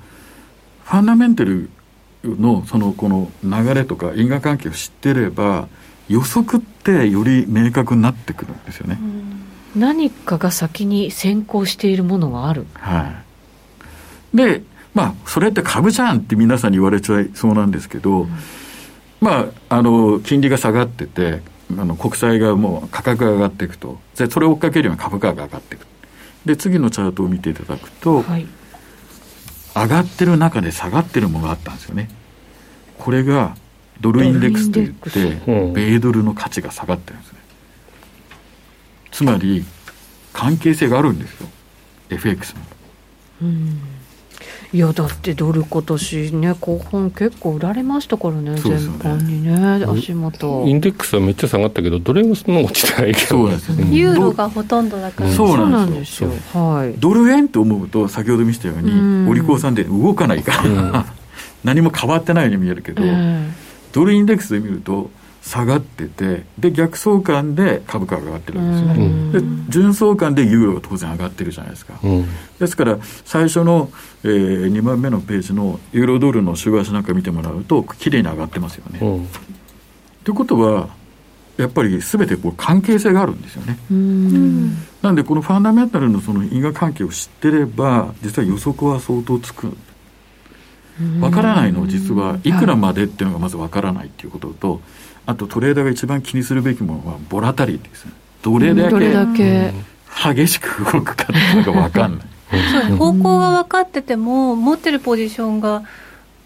[0.85, 1.69] ァンダメンタル
[2.23, 5.67] のそのこの流れとか因果関係を知ってれば
[6.07, 8.97] 予測ってより明確になってくるんですよね、
[9.75, 9.79] うん。
[9.79, 12.67] 何かが先に先行しているものがある。
[12.73, 13.13] は
[14.33, 14.61] い、で、
[14.93, 18.29] まあ、それって株じゃんって皆さんに言われちゃいそうなんですけど、うん、
[19.19, 25.87] まあ、あの、金利が下がってて、あの国債がもう価格が上がっていくと、でそれを追っかけるような株価が上がっていく。
[26.45, 28.47] で、次のチャートを見ていただくと、はい、
[29.75, 32.09] 上がってる中で下がってるものがあったんですよね。
[32.97, 33.55] これが
[34.01, 37.39] ドルインデックスといって、米ドルの価値が下がってるんですね。
[39.11, 39.65] つまり
[40.33, 41.47] 関係性があるんですよ
[42.09, 42.61] FX も。
[43.43, 43.94] うん
[44.75, 48.59] いやだってドル今年ね後半結構売られましたからね、ね。
[48.59, 50.65] 全般にね足元。
[50.67, 53.55] インデックスはめっちゃ下がったけどどれもそんな落ちてないけど、ね、
[53.89, 55.31] ユーロがほとんどだから。
[55.31, 56.29] そうなんですよ。
[56.51, 61.05] はい、ドル円と思うと先ほど見せたようにお利口さんで動かないから、
[61.63, 63.49] 何も変わってないように見えるけど、えー、
[63.93, 65.09] ドルインデックスで見ると
[65.45, 72.25] 下がっててで逆相関で株価が上がってるんですね、で純相関でユーロが当然上がってるじゃないですか、うん、
[72.57, 73.91] ですから最初の、
[74.23, 78.99] えー、2番目のページのユーロドルの週足なんか見てもらうときれいに上がってますよね。
[79.03, 79.29] うん、
[80.23, 80.89] ということは
[81.57, 83.77] やっぱりすべてこう関係性があるんですよね。
[85.03, 89.77] なんでこのファンダメンタルのその因果関係を知ってれば実は予測は相当つく。
[91.19, 94.81] わからないのを実はいくらまでっていうのがまずわからないっていうことと、
[95.25, 98.11] あとトレーダーが一番気にするべきものはボラタリティですね。
[98.41, 99.73] どれだけ
[100.33, 102.91] 激しく動くかっていうのがわかんない。
[102.97, 105.83] 方向が分かってても持ってるポジションが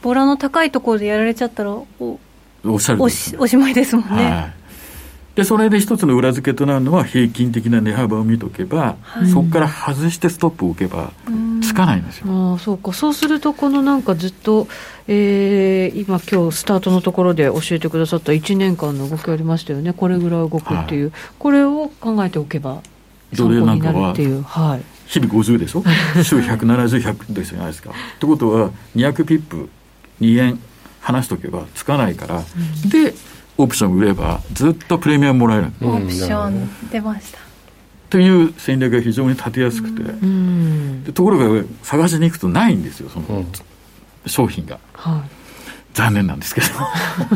[0.02, 1.88] ボラの高いところでやられちゃったらお
[2.64, 4.59] おっしゃるおしおしまいですもんね、はい
[5.40, 11.12] でそれで一つの裏付けとなるのは平均的な値幅を見とけば、はい、そこから外してストップを置けば
[11.64, 12.54] つかないんですよ。
[12.56, 12.92] あそうか。
[12.92, 14.68] そうするとこのなんかずっと、
[15.08, 19.94] えー、今今日スタートのところで教えてくださった1年間の動きありましたよね。
[19.94, 22.82] これぐらい動くっていう、はい、これを考えておけば
[23.34, 24.44] 参考になるっていう。
[24.44, 25.84] はい、日々50でしょ？
[26.24, 27.92] 週170、100ですじゃないですか。
[27.92, 29.70] ってことは200ピップ
[30.20, 30.60] 2円
[31.02, 32.42] 離しとけばつかないから、う
[32.88, 33.14] ん、で
[33.60, 37.40] オプション売ればずっとプレミアムもらえるオプション出ました。
[38.10, 40.02] という戦略が非常に立てやすくて、
[41.12, 43.46] ところが探しに行くとないんですよその
[44.26, 45.30] 商品が、はい、
[45.94, 46.68] 残念なんですけど。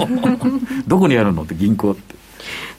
[0.87, 2.15] どこにあるのって銀行って。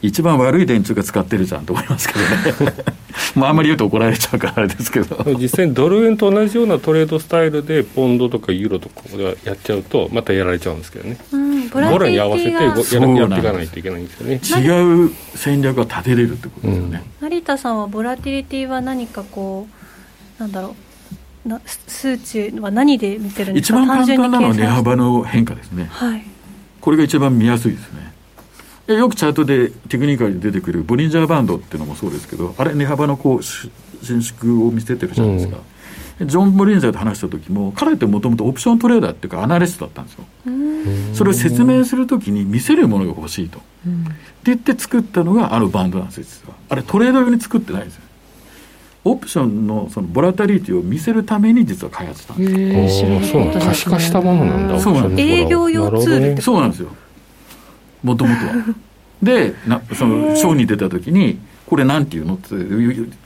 [0.02, 2.20] 一番悪い電柱が使ってるじゃんと思いますけど
[2.66, 2.74] ね。
[3.34, 5.24] まああんまり言うと怒られちゃうからあれですけど。
[5.38, 13.00] 実際にドル円と同じようなトレードスタイルでポンドとかユーロとかでやっちゃうとまたやられちゃうんですけどね、うん、ボラに合わせてややってい
[13.42, 14.40] かないといけないんですよね。
[14.64, 19.66] 違う戦略が立てれるってことですよね、うん、成田さんはボラティリティは何かこ
[20.38, 20.76] うなんだろ
[21.44, 23.82] うな数値は何で見てるんですか？
[23.82, 26.24] 一番簡単なのは値幅の変化ですね、はい、
[26.80, 28.14] これが一番見やすいですね。
[28.86, 35.56] よくチャートでテクニカルに出てくるボリンジャーバンドっていうのもそうですけどあれ値幅のこう伸縮を見せてるじゃないですか、
[36.20, 40.24] うん、ジョン・ボリンジャーと話した時も彼ってもともとオプショントレーダーっていうかアナリストだったんですよ
[41.14, 44.12] それを説明するときに見せるものが欲しいと、うん、って
[44.44, 48.02] 言って作ったのがあのバンドなんですよ実はあれトレード用に作ってないですよ
[49.04, 53.20] オプションのそのボラタリティを見せるために実は開発したんですよ。
[53.20, 54.80] そう可視化したものなんだ。
[54.80, 55.28] そうなんです。
[55.28, 56.88] 営業用ツールそうなんですよ。
[58.02, 58.64] もともとは。
[59.22, 62.54] でなそのショーに出た時にこれなんていうのって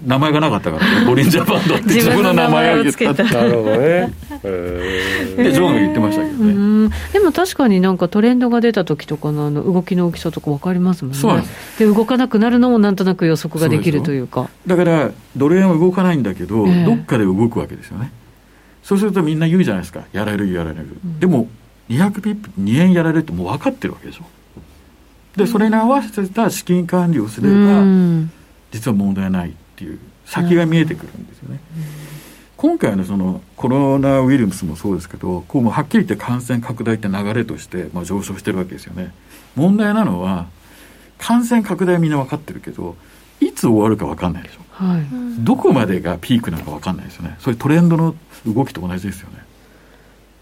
[0.07, 4.13] 名前がなかったから、ボリンジャーバンドって 自分の名前を言ったなるほどね。
[5.37, 6.91] でジョーが言ってましたけどね。
[7.13, 11.19] でも確かになんかトレンドが出た時とかのあの動きの大きさとか分かりますもんね。
[11.19, 11.43] そう
[11.79, 14.49] で動かなくなるのもなんとなく予測ができるというか。
[14.67, 18.13] だからドル円は動かないんだけど、えー、どっかで動くわけですよね。
[18.85, 20.03] そうするとみんな言うじゃないですか。
[20.13, 21.49] やられるやられる、うん、でも
[21.91, 24.25] 200ピップ2円やられるってもう分かってるわけでしょ
[25.39, 27.83] でそれに合わせた資金管理をすれば、
[28.71, 31.61] 実は問題ないっていう先が見えてくるんですよね。
[32.59, 39.15] 今回のそのコロナウイルスもそうですけどこうもはっきり言って感染拡大って流れとしてまあ上昇してるわけですよね。
[39.55, 40.47] 問題なのは
[41.19, 42.97] 感染拡大みんな分かってるけど
[43.41, 45.07] いつ終わるか分かんないでしょ、はい、
[45.45, 47.37] どこまでがピークなのか分かんないですよね。
[47.39, 49.39] それトレンドの動きと同じですよね。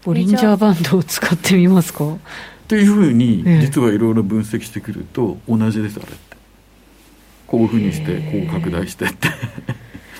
[0.03, 2.17] ボリンジャーバンドを使ってみますか？
[2.67, 6.35] っていうふうに実はいろいろ分析してくると同じですあれって。
[7.47, 9.29] こういうふうにしてこう拡大してって。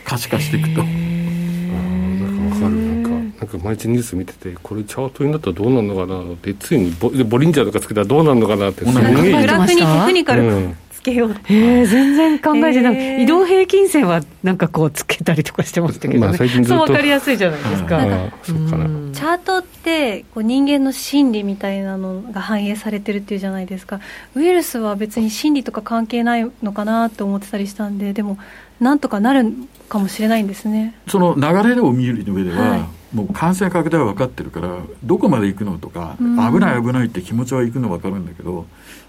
[0.06, 0.82] 可視化していくと。
[0.82, 2.76] なんかかる。
[2.76, 18.00] なんかなんか毎日ニュース見ててこれチャートになったらどうなるのかなってついにボボリンジャーとかつけたらどうなるのかなってすげえグラフにテクニカル、うんけようえ全然考えてない、移動平均線はなんかこうつけたりとかしてましたけど、ね、まあ、最近そう分かりやすいじゃないですか。
[18.44, 18.88] そうかな。
[19.14, 24.00] チャートってこう人間の心理みたいなのが反映されてるっていうじゃないですか。
[24.36, 28.38] ウイルスは別に心理とか関係ないのかなって思ってたりしたんででも
[28.80, 29.54] なんとかなる
[29.90, 30.96] かもしれないんですね。
[31.08, 38.66] その流れを見る上では、はい、もう感染拡大は分かってるからどこまで行くのとか、危ない危ないって気持ちは行くの分かるんだけど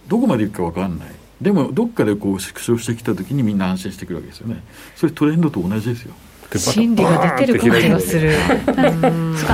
[0.08, 1.08] どこまで行くか分かんない
[1.40, 4.62] でもどっかでこう縮小してきた時にみんな安心してくるわけですよね。
[4.96, 6.14] それトレンドと同じですよ。
[6.56, 8.32] 心理が出てる感じがする。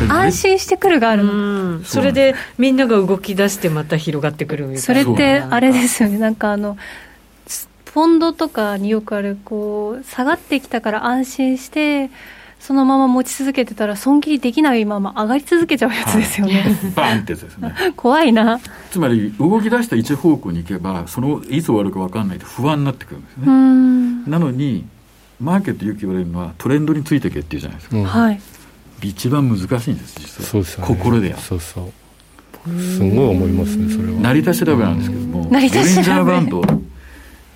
[0.08, 1.84] 安心してくるがあるの。
[1.84, 4.82] それでみんなが動き出してまた広がってくるみたいな。
[4.82, 6.18] それってあれですよね。
[6.18, 6.78] なんかあの
[7.86, 12.10] ポンドとかによくあるこう下がってきたから安心して
[12.64, 17.74] そのまま持ち続けてたら損切りできないまま上がり続けちゃうやつですよね、はい、バンってやつですね。
[17.94, 18.58] 怖いな。
[18.90, 23.46] つまり動き出した一方向に行けばそのいつ終わるか分かんないと不安になってくるんですね。
[24.32, 24.86] なのに
[25.42, 28.40] マーケットよく言われるのはトレンドについてけっていうじゃないですか、うん、はい。
[29.02, 30.48] 一番難しいんです実は。
[30.48, 31.92] そうですね、心でやそうそ
[32.66, 32.80] う。
[32.80, 34.20] すごい思いますねそれは。
[34.20, 35.86] 成田調べなんですけども、成田調べ。
[35.86, 36.62] レンジャーバンド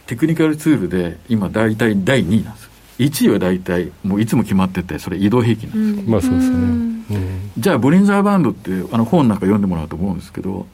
[0.07, 2.68] テクニカルツールで今大体第2位なんです
[2.99, 10.67] 1位は大体もういつも決まっててそれ移動平均なんです、うん、まあそうですよね、うん、じゃあボリンザーバンドってあの本なんか読んでもらうと思うんですけど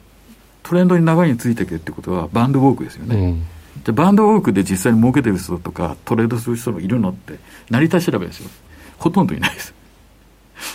[0.63, 3.45] トレンドに長いについていけってことはバンドウォークですよね、うん、
[3.83, 7.35] じゃあバンドウォークで実際に儲けてる人とかトレードする人もいるのって
[7.69, 8.49] 成り立ち調べですよ。
[8.97, 9.73] ほとんどいないです。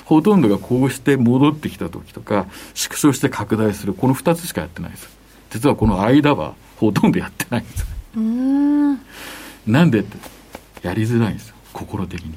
[0.04, 5.08] ほとんどがこうして戻ってきた時とか、縮小して拡大する、この2つしかやってないです。
[5.50, 7.86] 実はこの間はほとんどやってないんです。
[8.16, 9.00] うん。
[9.66, 10.16] なんでって、
[10.82, 12.34] やりづらいんですよ、心的に。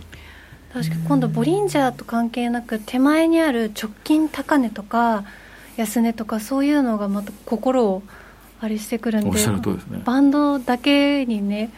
[0.74, 5.24] 確か今度ボリンジャーと関係なく手前にある直近高値とか
[5.78, 8.02] 安値とかそういうのがまた心を
[8.60, 9.62] あれしてくるんで、ね、
[10.04, 11.70] バンドだけにね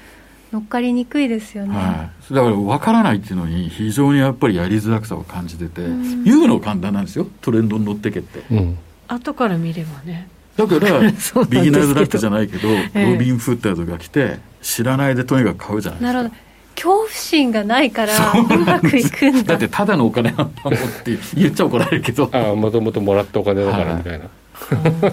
[0.53, 8.78] 乗っかりにくいですよね、はい、だから分からないっていうのに非常にやっぱりやりづらさを感じてて、言うの簡単なんですよトレンドに乗ってけって、うん、
[9.09, 10.30] 後から見ればね。
[10.55, 11.01] だから
[11.49, 16.13] ビギナーズラックじゃないけど、ええ、ロビン・フッターズが来て知らないでとにかく買うじゃないですか。
[16.13, 16.45] なるほど
[16.76, 18.43] 恐怖心がないからう。
[18.59, 19.43] まくいくんだ。
[19.43, 22.30] だってただのお金なんだもんって言っちゃ怒られるけど。
[22.32, 24.26] ああもともともらったお金だからみたいな、
[24.59, 25.11] そうなん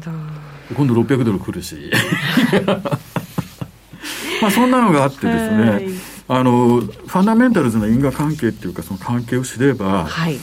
[0.00, 0.12] だ。
[0.76, 1.90] 今度600ドル来るし。
[4.40, 5.88] まあそんなのがあってですね、
[6.28, 10.38] あのファンダメンタルズの因果関係っていうかその関係を知れば、はい、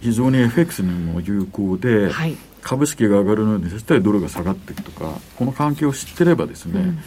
[0.00, 6.98] 非常に FX にも有効で、はい、株式が上がるのに絶対ドルが下がっていくとかこの関係を知ってればですね、うん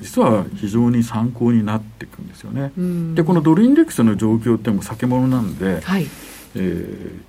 [0.00, 2.72] 実は非常に参考になっていくんですよね。
[3.14, 6.06] でこのドルインデックスの状況っても先物なんで、はい、
[6.54, 7.20] えー、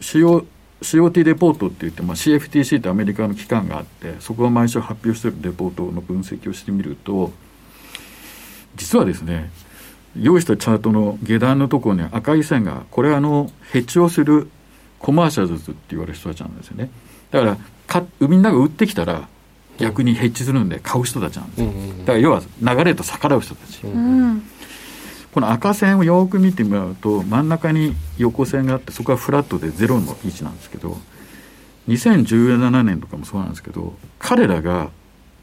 [0.00, 0.44] CO
[0.80, 7.32] COT レポートって言って、まあ、CFTC ってアメリカの機関があってそこが毎週発表しているレポートの分析をしてみると
[8.76, 9.50] 実はですね
[10.16, 14.48] 用意したチャートの下段のところに赤い線がこれはあのヘッジをする
[14.98, 16.90] コマーシャルズって言われる人たちなんですよね。
[17.30, 17.56] だから
[17.86, 19.28] かみんなが売ってきたら
[19.78, 21.62] 逆にヘッジするんで買う人たちなんです。
[21.62, 21.70] よ、
[22.00, 24.42] だから要は流れと逆らう人たち、うん。
[25.32, 30.98] この赤線をよく見てもらうと真ん中に横線があってそこはフラットでゼロの位置なんですけど
[31.88, 34.90] 2017年とかもそうなんですけど彼らが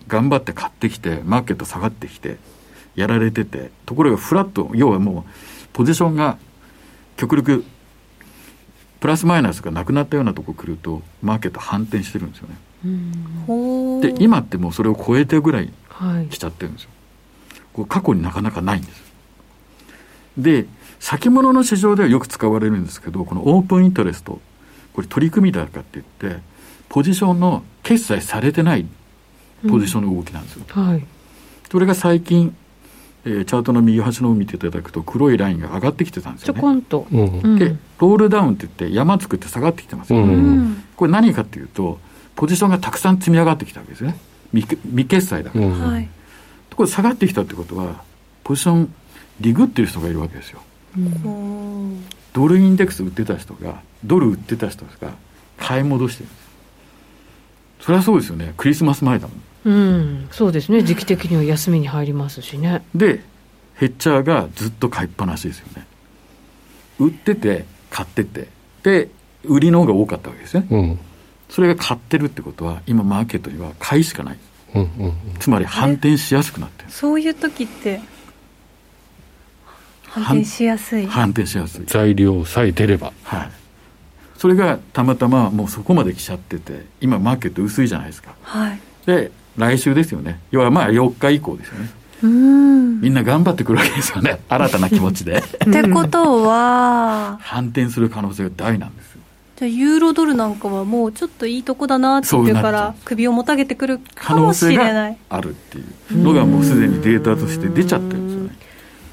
[0.08, 2.38] 頑張って買ってきてマーケット下がってきて
[2.96, 5.32] やられててところがフラット要はもう
[5.74, 6.38] ポジションが
[7.18, 7.64] 極力
[9.00, 12.56] プラスマイナスがなくなったようなとこ来るとマーケット反転してるんですよね。
[14.02, 15.72] で今ってもうそれを超えてぐらい
[16.30, 16.90] 来ちゃってるんですよ、
[17.52, 19.04] はい、これ過去になかなかないんです。
[20.38, 20.66] で
[21.00, 24.40] 先物の市場ではよく使われるんですけどこのオープンインタレスト
[24.94, 26.42] これ取り組みだかって言って
[26.90, 28.86] ポジションの決済されてない
[29.70, 31.06] ポジションの動きなんですよ、うんはい、
[31.72, 32.56] それが最近
[33.28, 36.60] えー、チャートの右端の方を見ていただくと黒いラインが上がってきてたんですよね。
[36.60, 40.36] ちょこんと、うん、でロールダウンって言って山作って下がってきてますよね。
[40.36, 42.00] うん、これ何かっていうと
[42.36, 44.18] ポジションがたくさん積み上がってきたわけですね。
[44.54, 46.10] 未未決済だから、はい、
[46.70, 48.04] ところ下がってきたってことは
[48.44, 48.94] ポジション
[49.42, 50.62] リグってる人がいるわけですよ、
[50.98, 55.14] うん、ドルインデックス売ってた人がドル売ってた人が
[55.58, 56.46] 買い戻してるんです。
[57.82, 58.54] それはそうですよね。
[58.58, 59.42] クリスマス前だもん。
[59.66, 60.84] うん、そうですね。
[60.84, 62.84] 時期的には休みに入りますしね。
[62.94, 63.22] で
[63.76, 65.86] ヘッチャーがずっと買いっぱなしですよね。
[67.00, 68.48] 売ってて買ってて。
[68.84, 69.10] で
[69.44, 71.00] 売りの方が多かったわけですね、うん
[71.50, 74.38] それが買ってるってことは今マーケットには買いしかない、
[74.74, 76.92] うんうんうん、つまり反転しやすくなってる。
[76.92, 78.02] そういう時って
[80.04, 81.06] 反転しやすい。
[81.06, 81.86] 反転しやすい。
[81.86, 83.12] 材料さえ出れば。
[83.24, 83.52] はい。
[84.38, 90.40] それがたまたまもうそこまで来ちゃってて今マーケット薄いじゃないですか、はい、で来週ですよね。
[90.52, 91.90] 要はまあ4日以降ですよね。
[92.24, 93.02] うん。
[93.02, 94.40] みんな頑張ってくるわけですよね。
[94.50, 95.38] 新たな気持ちで。
[95.42, 99.15] ってことは反転する可能性が大なんです
[99.56, 105.18] じゃあユーロドルなんかはもうちょっといいとこだなっていうから首をもたげてくるかもしれない。
[105.30, 106.24] あるっていう。
[106.24, 108.56] のがもうすでにデータとして出ちゃってるんですよね。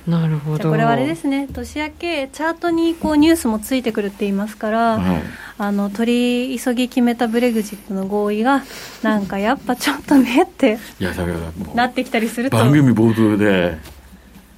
[0.07, 0.71] なるほど。
[0.71, 5.23] これはあれですね年明けチャートにこうニュースもついてくるって言いますから、はい、
[5.59, 8.65] あの取り急ぎ決めたブレグジットの合意が
[9.03, 11.39] なんかやっぱちょっとねっていやだから
[11.75, 12.57] なってきたりすると。
[12.57, 13.79] 番組冒頭で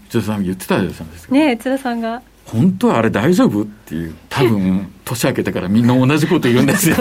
[0.08, 1.34] 津田さん言ってたじゃないですか。
[1.34, 3.62] ね津田さんが本当はあれ大丈夫？
[3.62, 4.14] っていう。
[4.28, 6.96] 多分 年明けてからみんな同じこと言うんですよ。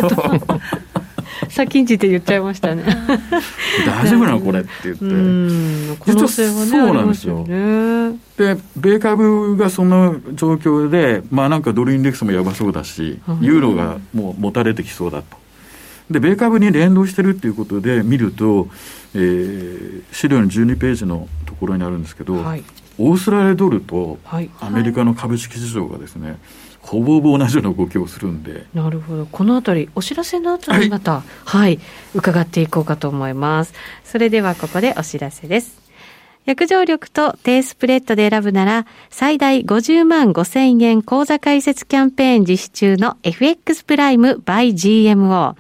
[1.50, 2.84] 先んじて言っちゃいましたね。
[3.86, 5.06] 大丈夫なのこれって言って。
[6.12, 7.46] 実はそうなんですよ、
[8.38, 15.38] で米株がその状況でまあなんかドルインデックスもやばそうだしユーロがもう持たれてきそうだと。
[16.10, 18.68] で米株に連動してるっていうことで見ると、
[19.16, 22.64] えー、資料の12ページのところにあるんですけど、はい、
[22.98, 24.20] オーストラリアドルと
[24.60, 26.40] アメリカの株式市場がですね、はい、
[26.80, 28.66] ほぼほぼ同じような動きをするんで。
[28.74, 29.26] なるほど。
[29.26, 31.80] このあたりお知らせの後にまた、はい、はい、
[32.14, 33.74] 伺っていこうかと思います。
[34.04, 35.84] それではここでお知らせです。
[36.46, 45.56] 約定力と低スプレッドで選ぶなら、最大50万5千円口座開設キャンペーン実施中の FX プライム by GMO。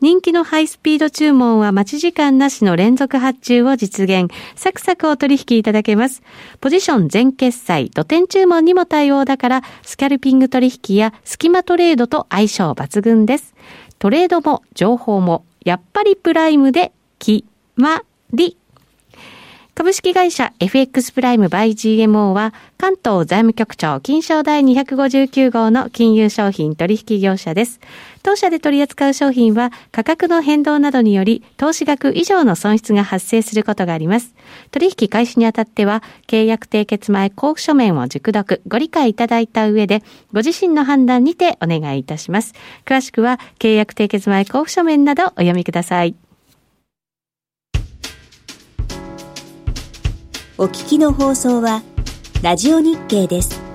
[0.00, 4.32] 人気のハイスピード注文は待ち時間なしの連続発注を実現。
[4.56, 6.22] サクサクお取引いただけます。
[6.62, 13.54] ポジション全決済、土点注文にも対応だから、スキャルピング取引や隙間トレードと相性抜群です。
[13.98, 17.44] トレードも情報も、やっぱりプライムで、決
[17.76, 18.56] まり。
[19.80, 27.80] 株式会社 FX プライムバイ GMO は関東財務局長金賞第259号の金融商品取引業者です。
[28.22, 34.34] 当社で取り扱う商品は価格の変動などにより投資額以上の損失が発生することがあります。
[34.70, 40.02] 取引開始にあたっては契約締結前交付書面を熟読、ご理解いただいた上で
[40.32, 42.54] ご自身の判断にてお願いいたします。
[42.84, 46.14] 詳しくは契約締結前交付書面などお読みください。
[50.58, 51.82] お聞きの放送は、
[52.42, 53.69] ラジオ日経です。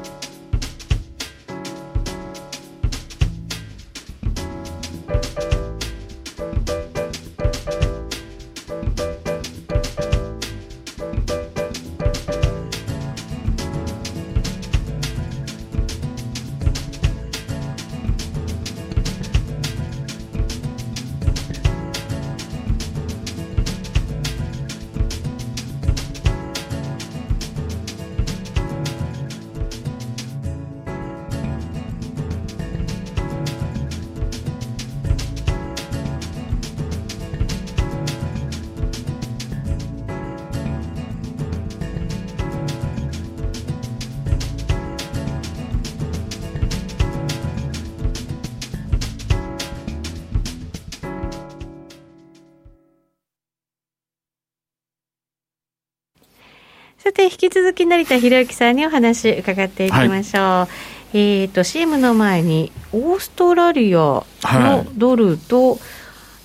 [57.16, 60.43] て、引き続き成田博之さんにお話伺っていきましょう。
[60.43, 60.68] は
[61.13, 65.80] い、えっ、ー、と、CM の前に、オーストラリアのドルと、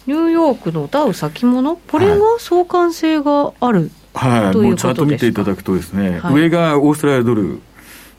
[0.06, 7.60] ニューヨークのダウ先物、これが相関性がある、はい、もうチャート見ていただくとですね、はい、上がオーストラリアドル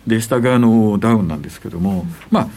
[0.05, 2.49] で、下がのダウンなんですけども、うん、まあ、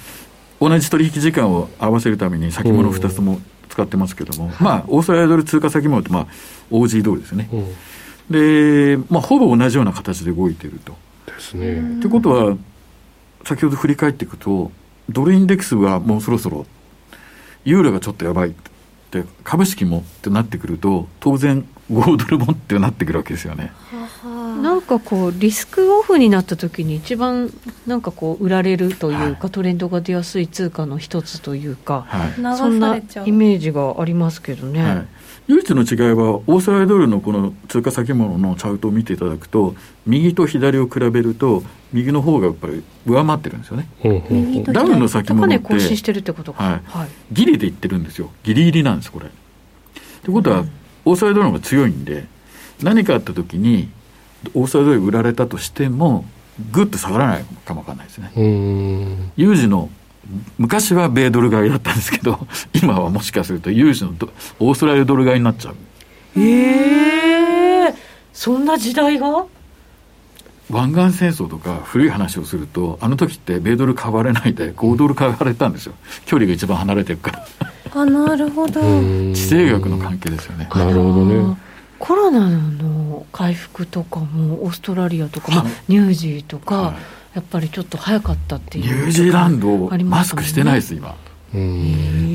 [0.61, 6.27] 同じ取引時間を合わせるために先物2つとも使ってますけども、まあ、オーストラリアドル通貨先物って、まあ、
[6.71, 7.49] OG ドルですね。
[7.53, 7.67] うん
[8.31, 10.97] で、まあ、ほぼ同じような形で動いていると。
[11.27, 12.01] ですね。
[12.01, 12.57] ということは、
[13.45, 14.73] 先ほど振り返っていくと、
[15.11, 16.67] ドルインデックスはもうそろそろ、
[17.65, 18.53] ユーロがちょっとやばいっ
[19.11, 23.73] て、株式もってなってくると、当然、5ドルもってなってくるわけですよね。
[24.63, 27.53] なんかこうリスクオフになった時に一番
[27.87, 33.01] なんかこう売られるというか、はい、トレンドが出やすい通貨の一つというか、はい、そんなイ
[33.33, 34.83] メージがありますけどね。
[34.83, 35.07] はい
[35.47, 39.75] 唯一の違いは、オーストラリアドルのこの通貨先物のチャートを見ていただくと、
[40.07, 43.89] 右と左を比べると、右の方がやっぱり上回ってるんですよね。
[44.73, 46.81] ダウンの先物って、更新してるってことか、はい。
[46.87, 49.27] はい、ギリでいってるんですよ、ギリギリなんです、これ。
[50.23, 50.65] ということは、
[51.05, 52.27] オーストラリアドルの方が強いんで、
[52.83, 53.91] 何かあったときに、
[54.55, 56.25] オーストラリアドル売られたとしても、
[56.73, 58.33] ぐっと下がらないかもわかんないですね。
[59.37, 59.91] 有事の
[60.59, 64.15] 昔は米ドル買いだったんですけど、 今はもしかすると有事の
[64.59, 65.75] オーストラリアドル買いになっちゃう。
[66.37, 67.95] ええー、
[68.33, 69.45] そんな時代が？
[70.71, 75.95] 湾岸戦争とか古い話をすると、あの時って米ドル買われないで5ドル買われたんですよ。
[76.25, 77.47] 距離が一番離れてるから。
[77.95, 78.81] あ、なるほど。
[79.35, 80.69] 地政学の関係ですよね。
[80.75, 81.57] なるほどね。
[81.99, 86.95] コロナの回復とかもオーストラリアとか、まあ、ニュージーとか、はい
[87.35, 88.85] やっぱりちょっと早かったっていう。
[88.85, 91.17] ニュージーランド、マスクしてないです、今。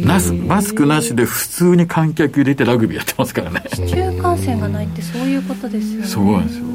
[0.06, 3.64] なすマスクなしで普通に観客入れてラグビーやってますからね。
[3.74, 6.08] 市中感染がないってそういうことですよね。
[6.08, 6.66] そうなんですよ。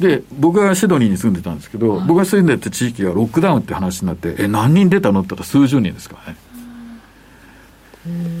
[0.00, 6.38] で僕はシドニーに住んでたんですけど、僕が住んでた地域がロックダウンって話になってえ何人出たのって言ったら数十人ですからね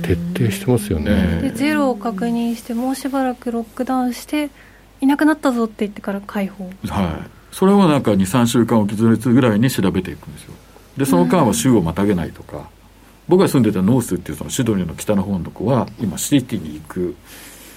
[0.02, 1.40] 徹底してますよね。
[1.42, 4.50] でゼロを確認してもうしばらくロックダウンして
[5.02, 6.64] いなくなったぞって言ってから解放。
[6.88, 10.54] はいそれをなんか23週間おきつぐらいに調べていくんですよ。
[10.96, 12.68] でその間は州をまたげないとか、
[13.28, 17.14] 僕が住んでたノースっていうそのシドニーの北の方のとこは今シティに行く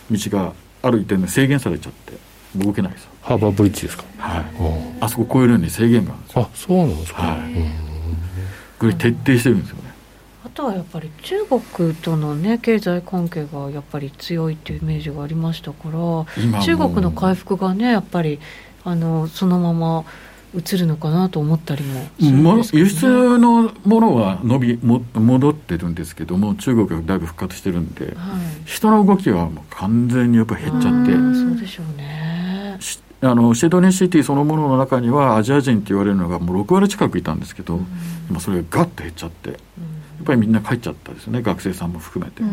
[0.10, 2.14] 道がある一点で制限されちゃって
[2.56, 4.04] 動けないですハーバーブリッジですか？
[4.18, 4.46] はい。
[5.02, 6.42] あそこ越えるのに制限があるんですよ。
[6.42, 7.40] あそうなんですか、はい、
[8.80, 9.84] これ徹底してるんですよね。
[10.46, 18.40] あとはやっぱり中国とのね経済関係がやっぱり強いっていうイメージがありましたから中国の回復がねやっぱり
[18.86, 20.06] あのそのまま
[20.56, 22.12] 移るのかなと思ったりもね、
[22.72, 28.16] 輸出のものは伸びも戻ってるんですけども中国がだいぶ復活してるんで、はい、
[28.64, 31.12] 人の動きはもう完全にやっぱ減っちゃって。
[31.12, 32.80] そうでしょうね。
[33.22, 37.88] あのシドニーシティそのものの中にはアジア人って言われるのがもう6割近くいたんですけど、うん、
[38.30, 39.58] 今それがガッと減っちゃって、
[40.26, 42.44] ぱりみんな帰っちゃったですね学生さんも含めて。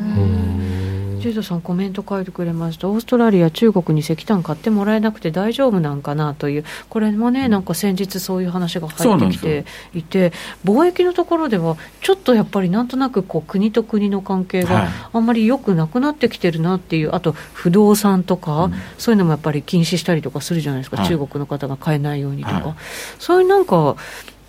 [1.22, 2.88] ジュードさんコメント書いてくれました。
[2.88, 6.64] オーストラリア中国に石炭買ってもらえなくて大丈夫なんかなという。
[6.88, 9.64] これもねなんか先日そういう話が入ってきて
[9.94, 10.32] いて
[10.64, 22.74] 貿易のところではちょっとやっぱりなんとなくこう国と国の関係があんまり良くなくなってきてるなっていうあと不動産とか、うん、そういうのもやっぱり禁止したりとかするじゃないですか、はい、中国の方が買えないようにとか、はい、
[23.20, 23.96] そういうなんか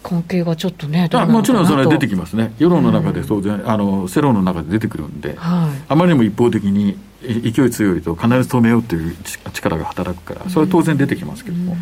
[0.04, 2.54] 関係がちょっっとねもちろんそれは出てきますね。
[2.60, 9.16] 世論の中で当然、うん、あの世論の中で出てくるんで、はい、あまりにも一方的に勢い強いと必ず止めようという
[9.54, 11.80] 力が働くからそれは当然出てきますけども、うん、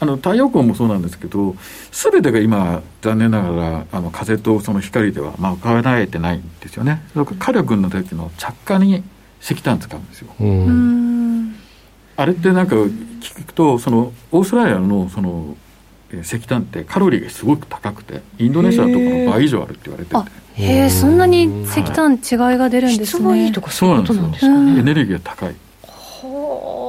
[0.00, 1.56] あの太陽光もそうなんですけど
[1.92, 7.02] 全てが今残念ながらあの風とその光ではまあ賄えてないんですよね。
[7.38, 9.02] 火力の時の着火に
[9.40, 11.56] 石炭使うんですよ、うん、
[12.16, 15.56] あれってなんか聞くとそのオーストラリアのその
[16.18, 20.40] 石炭ってカロリーがすごく高くてインドネシアとかの倍以上あるって言われてて。
[20.62, 24.08] へえそんなに石炭違いが出るんですね、い、いとかそうなんで
[24.38, 25.54] すか、ね、エネルギーが高い。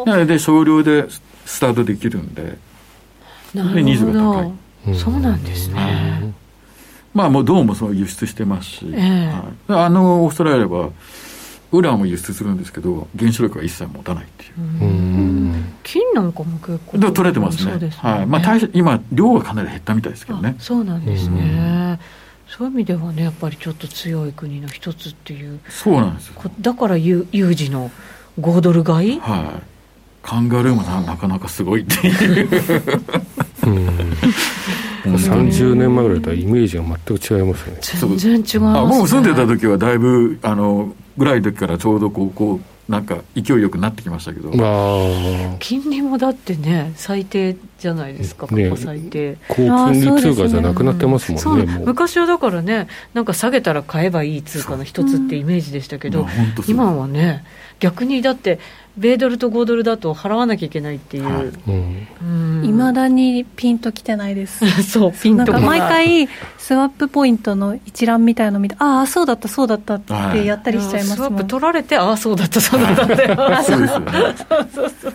[0.06, 1.06] なので少量で
[1.46, 2.58] スタートできるんで
[3.54, 4.52] なるニーズが高い、
[4.88, 6.34] うん、そうなんですね、
[7.14, 9.28] まあもう銅もそう輸出してますし、えー
[9.68, 10.90] はい、あのオーストラリアは
[11.72, 14.52] ウランも輸出するんですけど原子力は一切持たないっていう。
[15.84, 18.26] 金なんかも結構取れてますね、ね、はい。
[18.26, 20.56] まあ、今量はかなり減ったみたいですけどね。
[20.60, 22.00] そうなんですね。
[22.48, 25.60] そういう意味ではねやっぱりちょっと強い国の一つっていう。
[25.70, 26.42] そうなんですよ。
[26.60, 27.90] だから有有事の
[28.40, 29.20] 5ドル買い？
[29.20, 29.64] はい。
[30.22, 32.48] カンガルーもなかなかすごいっていう。
[33.66, 37.80] もう30 年前ぐらいとはイメージが全く違いますよね。
[37.82, 44.52] 全然違います、ね、もう住んでた時はだいぶあのぐらいの時からちょうどこうこうなんか勢いよくなってきましたけど。
[45.60, 56.28] 金利もだってね最低じゃないですか過去最低、ね、高金利通貨じゃなくなってますもんね、ね、昔はだからねなんか下げたら買えばいい通貨の一つってイメージでしたけど、
[56.68, 57.46] 今はね
[57.80, 58.60] 逆にだって
[58.98, 61.44] 米ドルと5ドルだと払わなきゃいけないっていう、は
[62.64, 62.72] い。
[62.72, 64.66] ま、だにピンときてないです。
[64.84, 73.16] そうピンと毎回スワップポイントの一覧みたいの見てああそうだったそうだったってやったりしちゃいますもん、はい、スワップ取られてああそうだったそうだったって
[73.64, 74.12] そうですよね。
[74.50, 75.14] そうそうそう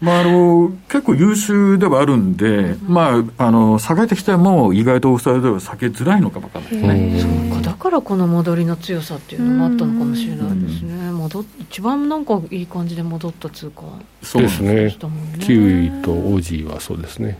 [0.00, 6.70] まあ、あの結構優秀ではあるんで、うん、まあ、あの下げてきても意外とオーストラリアでは避けづらいのかもかんない。
[6.70, 7.68] ですねそうか。
[7.68, 13.82] だからこの戻りの強さっていうのもあったのかもしれないですね、戻一番なんかいい感じで戻った通貨
[14.22, 14.74] そうですね。
[14.84, 14.96] ね。
[15.40, 17.36] キウイとオージーはそうですね、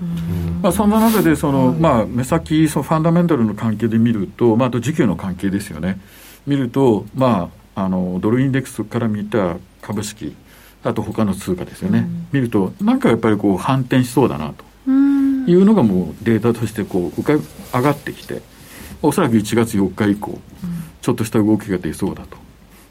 [0.61, 6.01] まあ、そんな中でその、まあ、目先そのファンダメンタルの関係で見ると、まあ、あと時給の関係ですよね。
[6.47, 10.35] 見ると、まあ、あのドルインデックスから見た株式
[10.89, 14.68] あと他の通貨ですよね、うん、見るとなんかやっぱりこう反転しそうだなと。
[15.51, 18.43] いうのがもうデータとしてこう浮か上がってきて
[19.01, 20.39] おそらく1月4日以降、
[21.01, 22.36] ちょっとした動きが出そうだと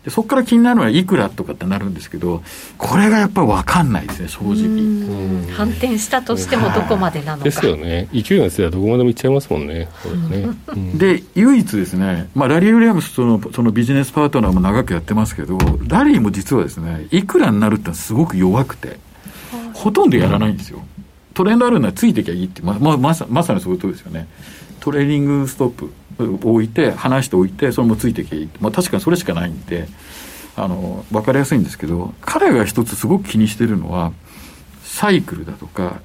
[0.07, 2.41] でそこから気になるのはいくらとかってなるんですけど
[2.77, 5.53] これがやっぱり分かんないですね正直。
[5.53, 7.43] 反転したとしてもどこまでなのか。
[7.43, 8.07] ですよね。
[8.13, 9.89] 勢いが強いはどこまでもいっちゃいますもんね
[10.29, 18.99] ね、うん、で唯一ですね、まあ、ラリー・ウィリアムスとのそのビジネスパートナーも長くやってますけどラリーも実はですねいくらになるってすごく弱くて
[19.73, 20.85] ほとんどやらないんですよ。
[21.33, 24.25] トレンドあるのはついてきゃいいってまままさまさにそういうことですよね。
[24.79, 29.87] トレーニングストップ置いて離しておいてそれもついてきゃいい、まあ、確かにそれしかないんで
[30.55, 34.11] あの分かりやすいんですけど彼が一つすごく気にしてるのは
[34.83, 35.99] サイクルだとか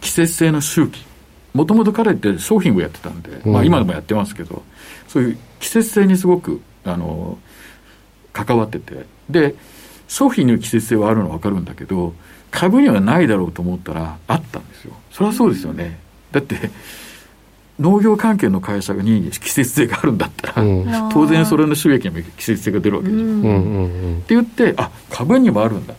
[0.00, 1.04] 季節性の周期。
[1.54, 4.62] もともと彼って商品をやってたんで、うん、まあ、今でもやってますけど
[5.06, 7.38] そういう季節性にすごくあの
[8.32, 9.06] 関わってて。
[9.28, 9.54] で
[10.08, 12.12] 商品に季節性はあるのは分かるんだけど
[12.50, 14.92] 株にはないだろうと思ったらあったんですよ。
[15.10, 15.98] それはそうですよね。
[16.32, 16.70] だって
[17.80, 23.24] 農業関係の会社に季節性があるんだったら、うん、当然それの収益にも季節性が出るわけでしょ。
[23.24, 25.94] うん、って言ってあ株にもあるんだ。
[25.94, 25.96] っ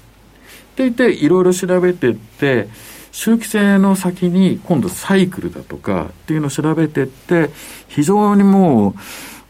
[0.76, 2.68] て言っていろいろ調べてって
[3.12, 7.50] 周期性の先に今度サイクルだとかっていうのを調べてって
[7.88, 8.96] 非常にも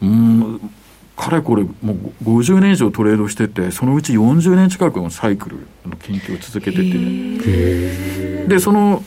[0.02, 0.72] ううん
[1.16, 8.48] かれこれもう50年以上トレードしててそのうち40年近くのサイクルの研究を続けてて。
[8.48, 9.04] でその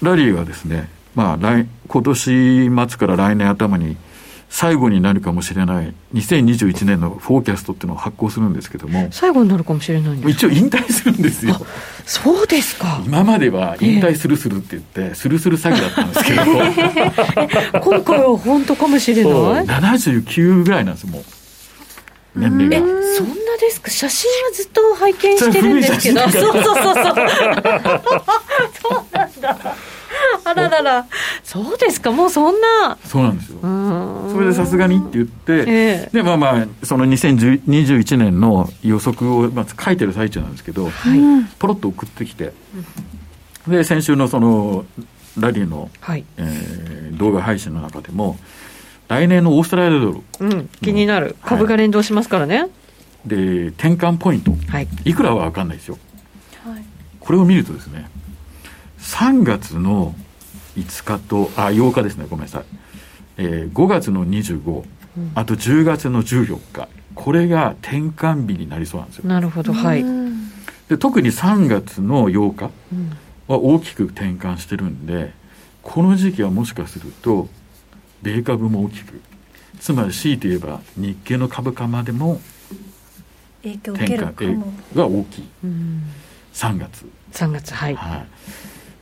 [0.00, 0.88] ラリーはですね
[1.18, 3.96] まあ来、今年末から来年頭に
[4.48, 11.56] 最後になるかもしれない2021年のフォーキャストっていうのを発行するんですけども最後になるかもしれないんです一応引退するんですよ。
[12.06, 13.02] そうですか。
[13.04, 19.32] 今までは引退するするって言って、えー、するする詐欺だったんですけど、えー、 今回は本当かもしれない。
[19.66, 21.24] 79ぐらいなんですもう。
[22.36, 22.86] 年齢が。
[23.16, 23.90] そんなですか？
[23.90, 26.20] 写真はずっと拝見してるんですけど。
[26.20, 26.94] そうそうそうそう。
[26.94, 27.02] そ
[29.12, 29.74] うなんだ
[30.44, 30.82] あららら。
[30.82, 31.06] ら
[31.42, 32.12] そうですか。
[32.12, 32.96] もうそんな。
[33.04, 33.58] そうなんですよ。
[33.60, 41.20] それでさすがにって言って、えー、でまあまあその2021年の予測をまず書いてる最中なんですけど、はい、
[41.58, 42.52] ポロッと送ってきて
[43.66, 44.84] で先週のその
[45.38, 48.36] ラリーの、はい、えー、動画配信の中でも
[49.08, 51.36] 来年のオーストラリアドル、うん、気になる。
[51.42, 52.70] 株が連動しますからね、はい、
[53.26, 55.98] で転換ポイント、はい、いくらは分かんないですよ、
[56.64, 56.84] はい、
[57.20, 58.10] これを見るとですね
[58.98, 60.14] 3月の
[60.76, 62.26] 5日とあ8日ですね。
[62.28, 62.64] ごめんなさい、
[63.38, 66.88] えー、5月の25、うん、あと10月の14日。
[67.14, 69.28] これが転換日になりそうなんですよ。
[69.28, 70.04] なるほどはい。
[70.88, 72.70] で特に3月の8日
[73.46, 75.32] は大きく転換してるんで
[75.82, 77.48] この時期はもしかすると
[78.22, 79.20] 米株も大きく
[79.80, 82.40] つまり強いて言えば日経の株価までも
[83.62, 84.72] 影響を受けるかも。
[84.94, 86.02] が大きい、うん、
[86.54, 87.06] 3月。
[87.32, 88.26] 3月はい、はい、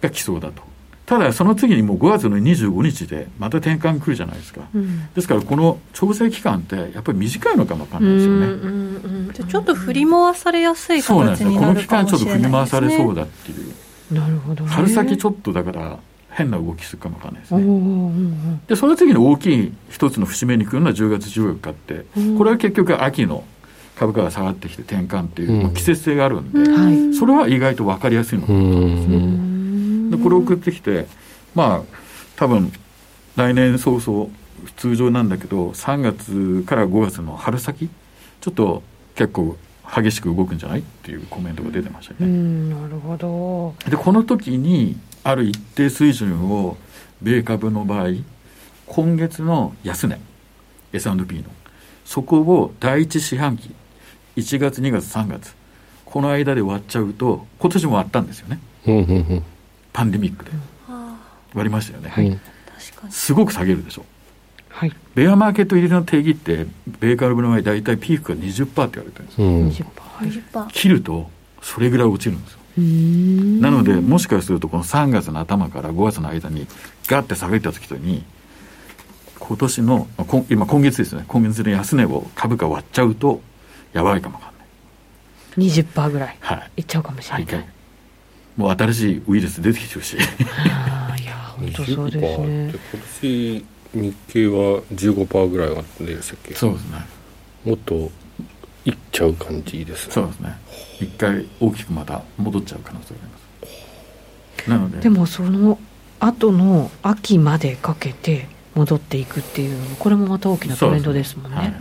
[0.01, 0.63] が来そうだと。
[1.07, 11.61] ただその次にもう5月の25日でまた転換来るじゃないですか、うん、ですからこの調整期間ってやっぱり短いのかもわかんないですよね、うんうんうん、じゃちょっと振り回されやすい形になるかもしれないですね。
[11.61, 14.15] この期間ちょっと振り回されそうだっていう。
[14.15, 15.99] なるほど、ね、春先ちょっとだから
[16.31, 17.63] 変な動きするかもわかんないですね。
[18.67, 22.05] で、その次の大きい一つの節目に来るのは10月14日って、
[22.37, 23.45] これは結局秋の
[23.97, 26.53] 株価が下がってきて転換っていう、季節性があるん
[27.13, 29.46] で、それは意外と分かりやすいのかなと思うんですね。
[30.27, 31.07] で、これを送ってきて、
[31.55, 31.97] まあ、
[32.37, 32.73] 多分
[33.37, 34.31] 来年早々
[34.77, 37.89] 通常なんだけど、3月から5月の春先、
[38.41, 38.83] ちょっと
[39.15, 39.57] 結構
[39.95, 42.27] 激しく動くんじゃないっていうコメントが出てましたね。
[42.29, 43.75] なるほど。
[43.89, 46.77] で、この時に、ある一定水準を
[47.21, 48.11] 米株の場合
[48.87, 50.21] 今月の安値
[50.93, 51.45] S&P の
[52.05, 53.75] そこを第一四半期
[54.37, 55.57] 1月2月3月
[56.05, 58.61] この間で割っちゃうと今年も割ったんですよね、
[59.97, 60.51] パンデミックで。
[61.55, 62.39] 割りましたよね、はい、
[63.09, 64.05] すごく下げるでしょ。
[64.69, 66.67] はい、ベアマーケット入りの定義って
[67.01, 69.87] 米株の場合大体ピークが20%って言われてるんですよ、
[70.21, 71.31] うん、20%切ると
[71.63, 72.59] それぐらい落ちるんですよ。
[73.63, 76.67] なのでもしかするとこの3月の頭から5月の間に
[77.07, 78.23] ガッて下げた時に
[79.39, 80.09] 今年の
[80.51, 81.25] 今今月ですね。
[81.27, 83.41] 今月の安値を株価割っちゃうと
[83.95, 85.71] やばいかもわかんない。
[85.71, 86.39] 20%ぐらい。
[86.77, 87.67] いっちゃうかもしれない、はい、
[88.57, 90.19] もう新しいウイルス出てきてるしい。
[90.19, 92.71] や本当そうですね。
[92.71, 92.79] 今
[93.21, 96.55] 年日経は15%ぐらいあったんでしたっけ？
[96.55, 97.07] そうですね。
[97.65, 98.11] もっと
[98.85, 100.13] いっちゃう感じですね。
[100.13, 100.59] そうですね。
[101.01, 103.39] 一回大きくまた戻っちゃう可能性がありま
[104.65, 104.71] す。
[104.71, 105.79] なのででもその
[106.19, 111.75] 後の秋までかけて戻っていくっていうこれもまた大きなトレンドですもんね、はい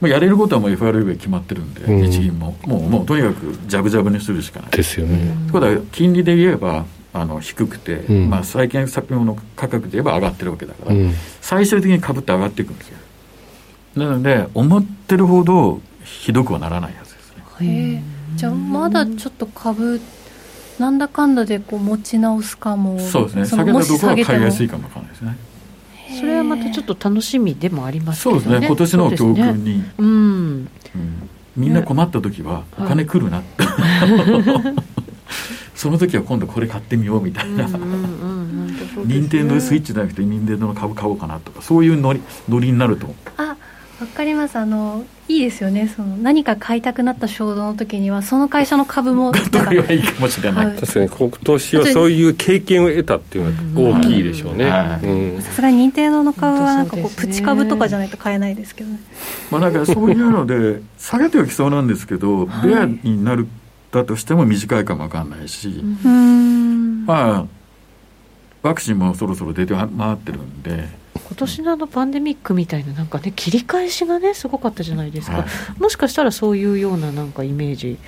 [0.00, 2.56] まあ、やれることはもう FRB 決まってるんで、うん、日銀も。
[2.66, 4.70] もうもうとにかくジャブジャブにするしかない。
[4.70, 5.18] ですよね。
[5.18, 12.98] ということは金利で言えばあの低くて、うん、まあ、債券先物価格で言えば上がってるわけだから、うん、最終的に株って上がっていくんですよ。
[13.96, 17.08] なので思ってるほどひどくはならないはず
[17.64, 18.02] へ
[18.36, 20.00] じゃあまだちょっと株
[20.78, 23.46] なんだかんだでこう持ち直すかもそうですね。
[23.46, 25.36] 下げたところは買いやすいかもわかんないですね
[26.16, 28.42] それはまたちょっと楽しみでもありますけどね。
[28.42, 28.66] そうですね。
[28.66, 30.68] 今年の教訓に、ね、うん、うん、
[31.56, 34.74] みんな困った時はお金来るなって、はい、
[35.74, 37.68] その時は今度これ買ってみようみたいな。
[39.04, 43.47] 任天堂スイッチじゃなくて任天堂の株買おうかなとかそういうノリノリになるとあ
[44.00, 44.56] わかります。
[44.56, 45.88] あのいいですよね。
[45.88, 54.70] その何か買いたくなった衝動の時にはその会社の株も 取りはいいかもしれない、確かに今年はそういう経験を得たっていうのは大きいでしょうね。
[55.40, 59.00] さすがに任天堂の株はなんかこうプチ株とかじゃないと買えないですけどね。
[59.50, 63.48] まあなんかそういうので下げてはきそうなんですけど、ベアになる
[63.90, 65.82] だとしても短いかもわかんないし、
[67.04, 67.46] まあ
[68.62, 70.88] ワクチンもそろそろ出て回ってるんで
[71.18, 77.98] 今年のあのパンデミックみたいななんかね切り返しがねすごかったじゃないですか、はい、もしかしたらそういうようななんかイメージ。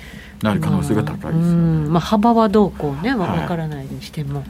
[0.41, 4.47] なる可能性が高いですよね、まあ、幅はどうこうねわからないにしても、はい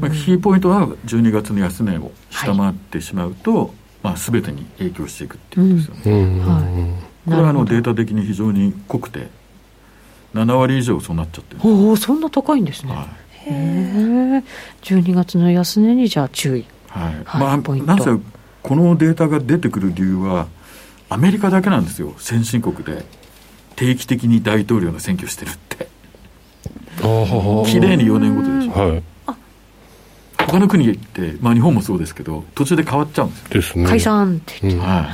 [0.00, 3.70] まあ、キーポイントは12月の安値を下回ってしまうと、はい、
[4.02, 6.40] まあ、全てに影響していくっていうことですよね、うん。
[6.40, 9.28] はい、これはあのデータ的に非常に濃くて
[10.34, 11.60] 7割以上そうなっちゃってる。
[11.62, 14.44] おおそんな高いんですね、はい、へえ
[14.82, 18.10] 12月の安値にじゃあ注意はい、まあ、なんせ
[18.62, 20.48] このデータが出てくる理由は
[21.08, 22.14] アメリカだけなんですよ。
[22.18, 23.04] 先進国で。
[23.76, 25.88] 定期的に大統領の選挙してるって。
[27.66, 29.02] きれいに4年ごとでしょ、はい、
[30.36, 33.48] 他の国って、まあ、日本もそうですけど途中で変わっちゃうんですよ。
[33.50, 35.10] です、ね、解散って言って、は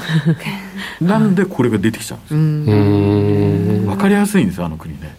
[1.01, 3.91] い、 なんでこれが出てきちゃうんですよ。
[3.93, 5.15] 分かりやすいんですあの国ね。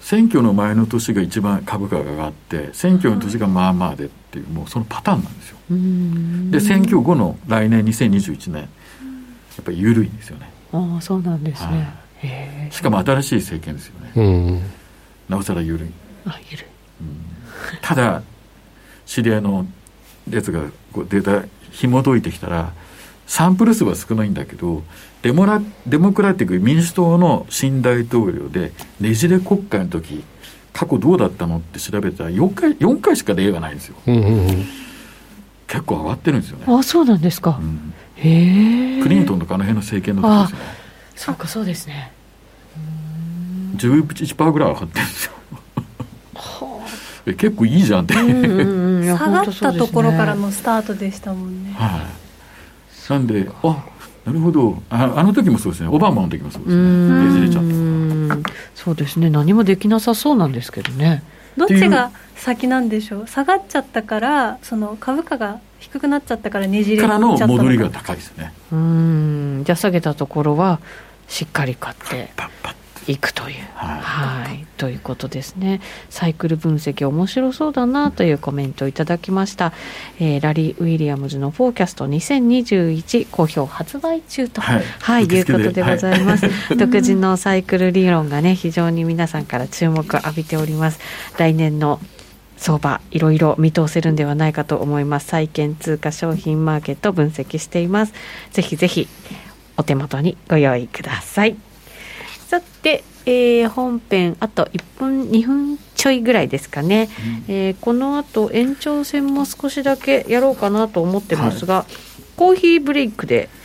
[0.00, 8.68] 選挙の前の年が一番株価が上がって選挙の年がまあまあでっていうもうそのパターンなんですよで選挙後の来年2021年や
[9.62, 10.50] っぱり緩いんですよね。
[10.72, 14.62] ああそうなんですね、はい、しかも新しい政権ですよね、
[15.28, 15.88] なおさら緩い。
[16.26, 16.66] あ緩い、
[17.00, 17.16] うん、
[17.80, 18.22] ただ
[19.06, 19.66] 知り合いの
[20.28, 20.62] やつが
[20.92, 22.72] こうデータ紐解いてきたら
[23.26, 24.82] サンプル数は少ないんだけど
[25.22, 30.24] デモラデモクラティック民主党の新大統領でねじれ国会の時
[30.72, 34.66] 過去どうだったのって調べたら4回 ,4 回しか例がないんですよ、うんうんうん、
[35.66, 36.64] 結構上がってるんですよね。
[36.68, 40.64] あそうなんですか、うん、へえクリントンとかあの辺の政権の時ですよね。
[41.16, 42.12] そうかそうですね。
[43.76, 45.32] 11%ぐらい上がってるんですよ。
[47.26, 52.06] え結構いいじゃんって、うんうん、下がったところからのスタートでしたもんね、は
[53.08, 53.84] い、なんであ
[54.26, 54.82] なるほど。
[54.88, 55.88] ああの時もそうですね。
[55.90, 57.26] オバマの時もそうですね。
[57.26, 58.50] ねじれちゃった。
[58.74, 59.28] そうですね。
[59.28, 61.22] 何もできなさそうなんですけどね。
[61.58, 62.10] どっちが
[62.44, 63.26] 先なんでしょう。
[63.26, 68.52] 下がっちゃったからその株価が低くなっちゃったからねじれちゃったからの戻りが高いですね。
[68.70, 69.62] うん。
[69.64, 70.78] じゃあ下げたところは
[71.26, 72.74] しっかり買ってパッパッ
[73.12, 75.80] いくという、はい、はい、ということですね。
[76.10, 79.72] サイクル分析面白そうだなというコメントをいただきました、
[80.20, 91.00] えー、ラリー・ウィリアムズのフォーキャスト2021好評発売中と、はい、はい、いうことでございます、はい、 独自のサイクル理論がね非常に皆さんから注目を浴びております。
[91.36, 92.00] 来年の
[92.56, 95.26] 相場いろいろ見通せるんではないかと思います。
[95.26, 98.14] 債券通貨商品マーケット分析しています。
[98.52, 99.08] ぜひぜひ
[99.76, 101.56] お手元にご用意ください。
[102.46, 107.08] さて、えー、本編あと1分2分ちょいぐらいですかね、
[107.48, 111.92] うん、えー、この後延長戦も少しだけやろうかなと思ってますが、はい、
[112.36, 113.63] コーヒーブレイクでえー、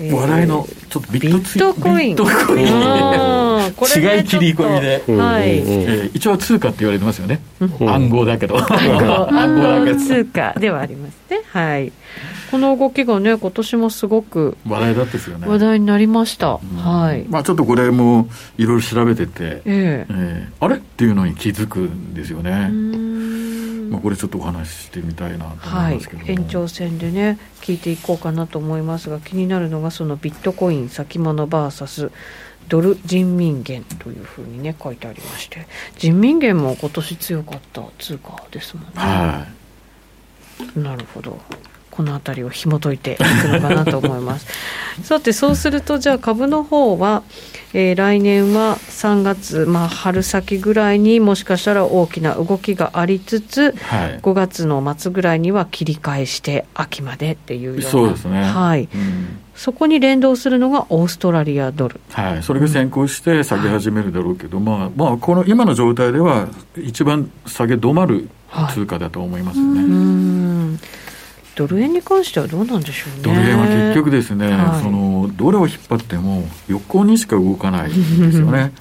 [0.00, 2.16] 笑いのちょっとビットコイン。
[2.16, 3.56] ビットコイン。
[3.66, 7.40] 違い切り込みで、はい、えー、一応通貨って言われてますよね、
[7.80, 8.56] 暗号だけど。
[8.58, 9.00] 暗
[9.56, 11.40] 号 だけ通貨ではありますね。
[11.52, 11.92] はい。
[12.50, 15.48] この動きがね今年もすごく話題だったですよね。
[15.48, 17.24] 話題になりました、うん、はい。
[17.28, 19.62] まあちょっとこれもいろいろ調べてて、
[20.60, 20.76] あれ？
[20.76, 22.70] っていうのに気づくんですよね
[23.96, 32.12] まあ、これちょっとお話ししてみたいなと思いますけど、はい、延長戦でね聞いていこうかなと思いますが気になるのがそのビットコイン先物 VS
[32.68, 35.66] ドル人民元というふうにね書いてありまして。
[35.96, 38.90] 人民元も今年強かった通貨ですもんね。
[38.96, 39.46] は
[40.76, 41.40] い、なるほど
[41.96, 44.46] この辺りを紐解いていくのかなと思います。
[45.02, 47.22] さてそうするとじゃあ株の方は、
[47.72, 58.44] えー、来年は3月、まあ、春先ぐらいにもしかしたら大きな動きがありつつ、はい、5月の末ぐらいには切り返して秋までっていうようなそうですね。
[58.44, 68.28] はい、うん、そこに連動するのがオーストラリアドル、はい、それが先行して下げ始めるだろうけど、うん、まあまあ、この今の状態では一番下げ止まる
[68.74, 69.80] 通貨だと思いますよね。
[69.80, 71.05] はい
[71.56, 73.22] ドル円に関してはどうなんでしょうね。
[73.22, 78.72] ドル円は結局ですね、はい、そのどれを引っ張っても横にしか動かないんですよね。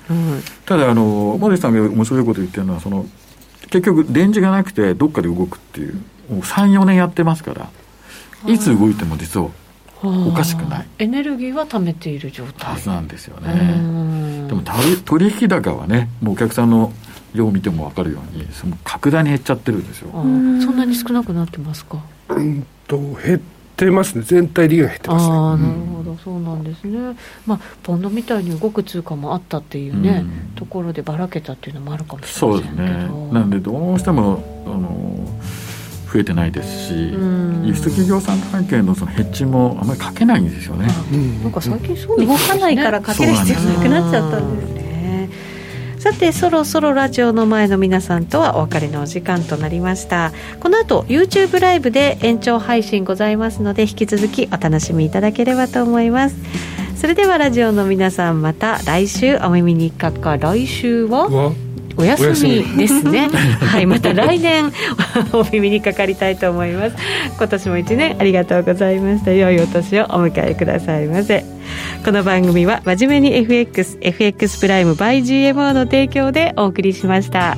[0.66, 3.06] ただあのモデさんが面白いこと言ってるのはその
[3.70, 5.94] 結局レンジがなくてどっかで動くっていう
[6.30, 7.70] もう34年やってますから
[8.46, 9.50] いつ動いても実は
[10.04, 10.88] おかしくない。
[11.00, 12.74] エネルギーは貯めている状態。
[12.74, 14.48] はずなんですよね。
[14.50, 14.62] でも
[15.06, 16.92] 取引高はねもうお客さんの
[17.34, 20.10] 量を見ても分かるようにその格段に減っちゃってるんですよ。
[20.12, 21.98] そんなに少なくなってますか？
[22.30, 23.40] うんと減っ
[23.76, 24.24] てますね。
[24.26, 27.18] 全体利用減ってます、ね、ああなるほど、そうなんですね。
[27.46, 33.10] まあポンドみたいに動く通貨もあったっていうね、うん、ところでばらけたっていうのもあるかもしれないですね。
[33.32, 35.40] なんでどうしてもあの
[36.12, 44.85] 増えてないですし、輸出企業さん関係のそのヘッジもあんまりかけないんですよね、うん、なんか最近そう、ね、動かないからかける必要なくなっちゃったんですね
[46.06, 50.34] さてそろそろラジオの前の皆さんとはお別れのお時間となりました。
[50.60, 56.36] この後 YouTube ライブで延長配信ございますので引き続きお楽しみいただければと思います。
[56.96, 61.28] それではラジオの皆さんまた来週お耳にかか来週は
[61.98, 63.30] お休みですね。
[63.60, 64.72] はいまた来年
[65.34, 66.96] お耳にかかりたいと思います。
[67.38, 69.32] 今年も一年ありがとうございました。
[69.32, 71.46] 良いお年をお迎えくださいませ。
[72.04, 77.58] この番組は真面目に FXFX プライム by GMO の提供でお送りしました。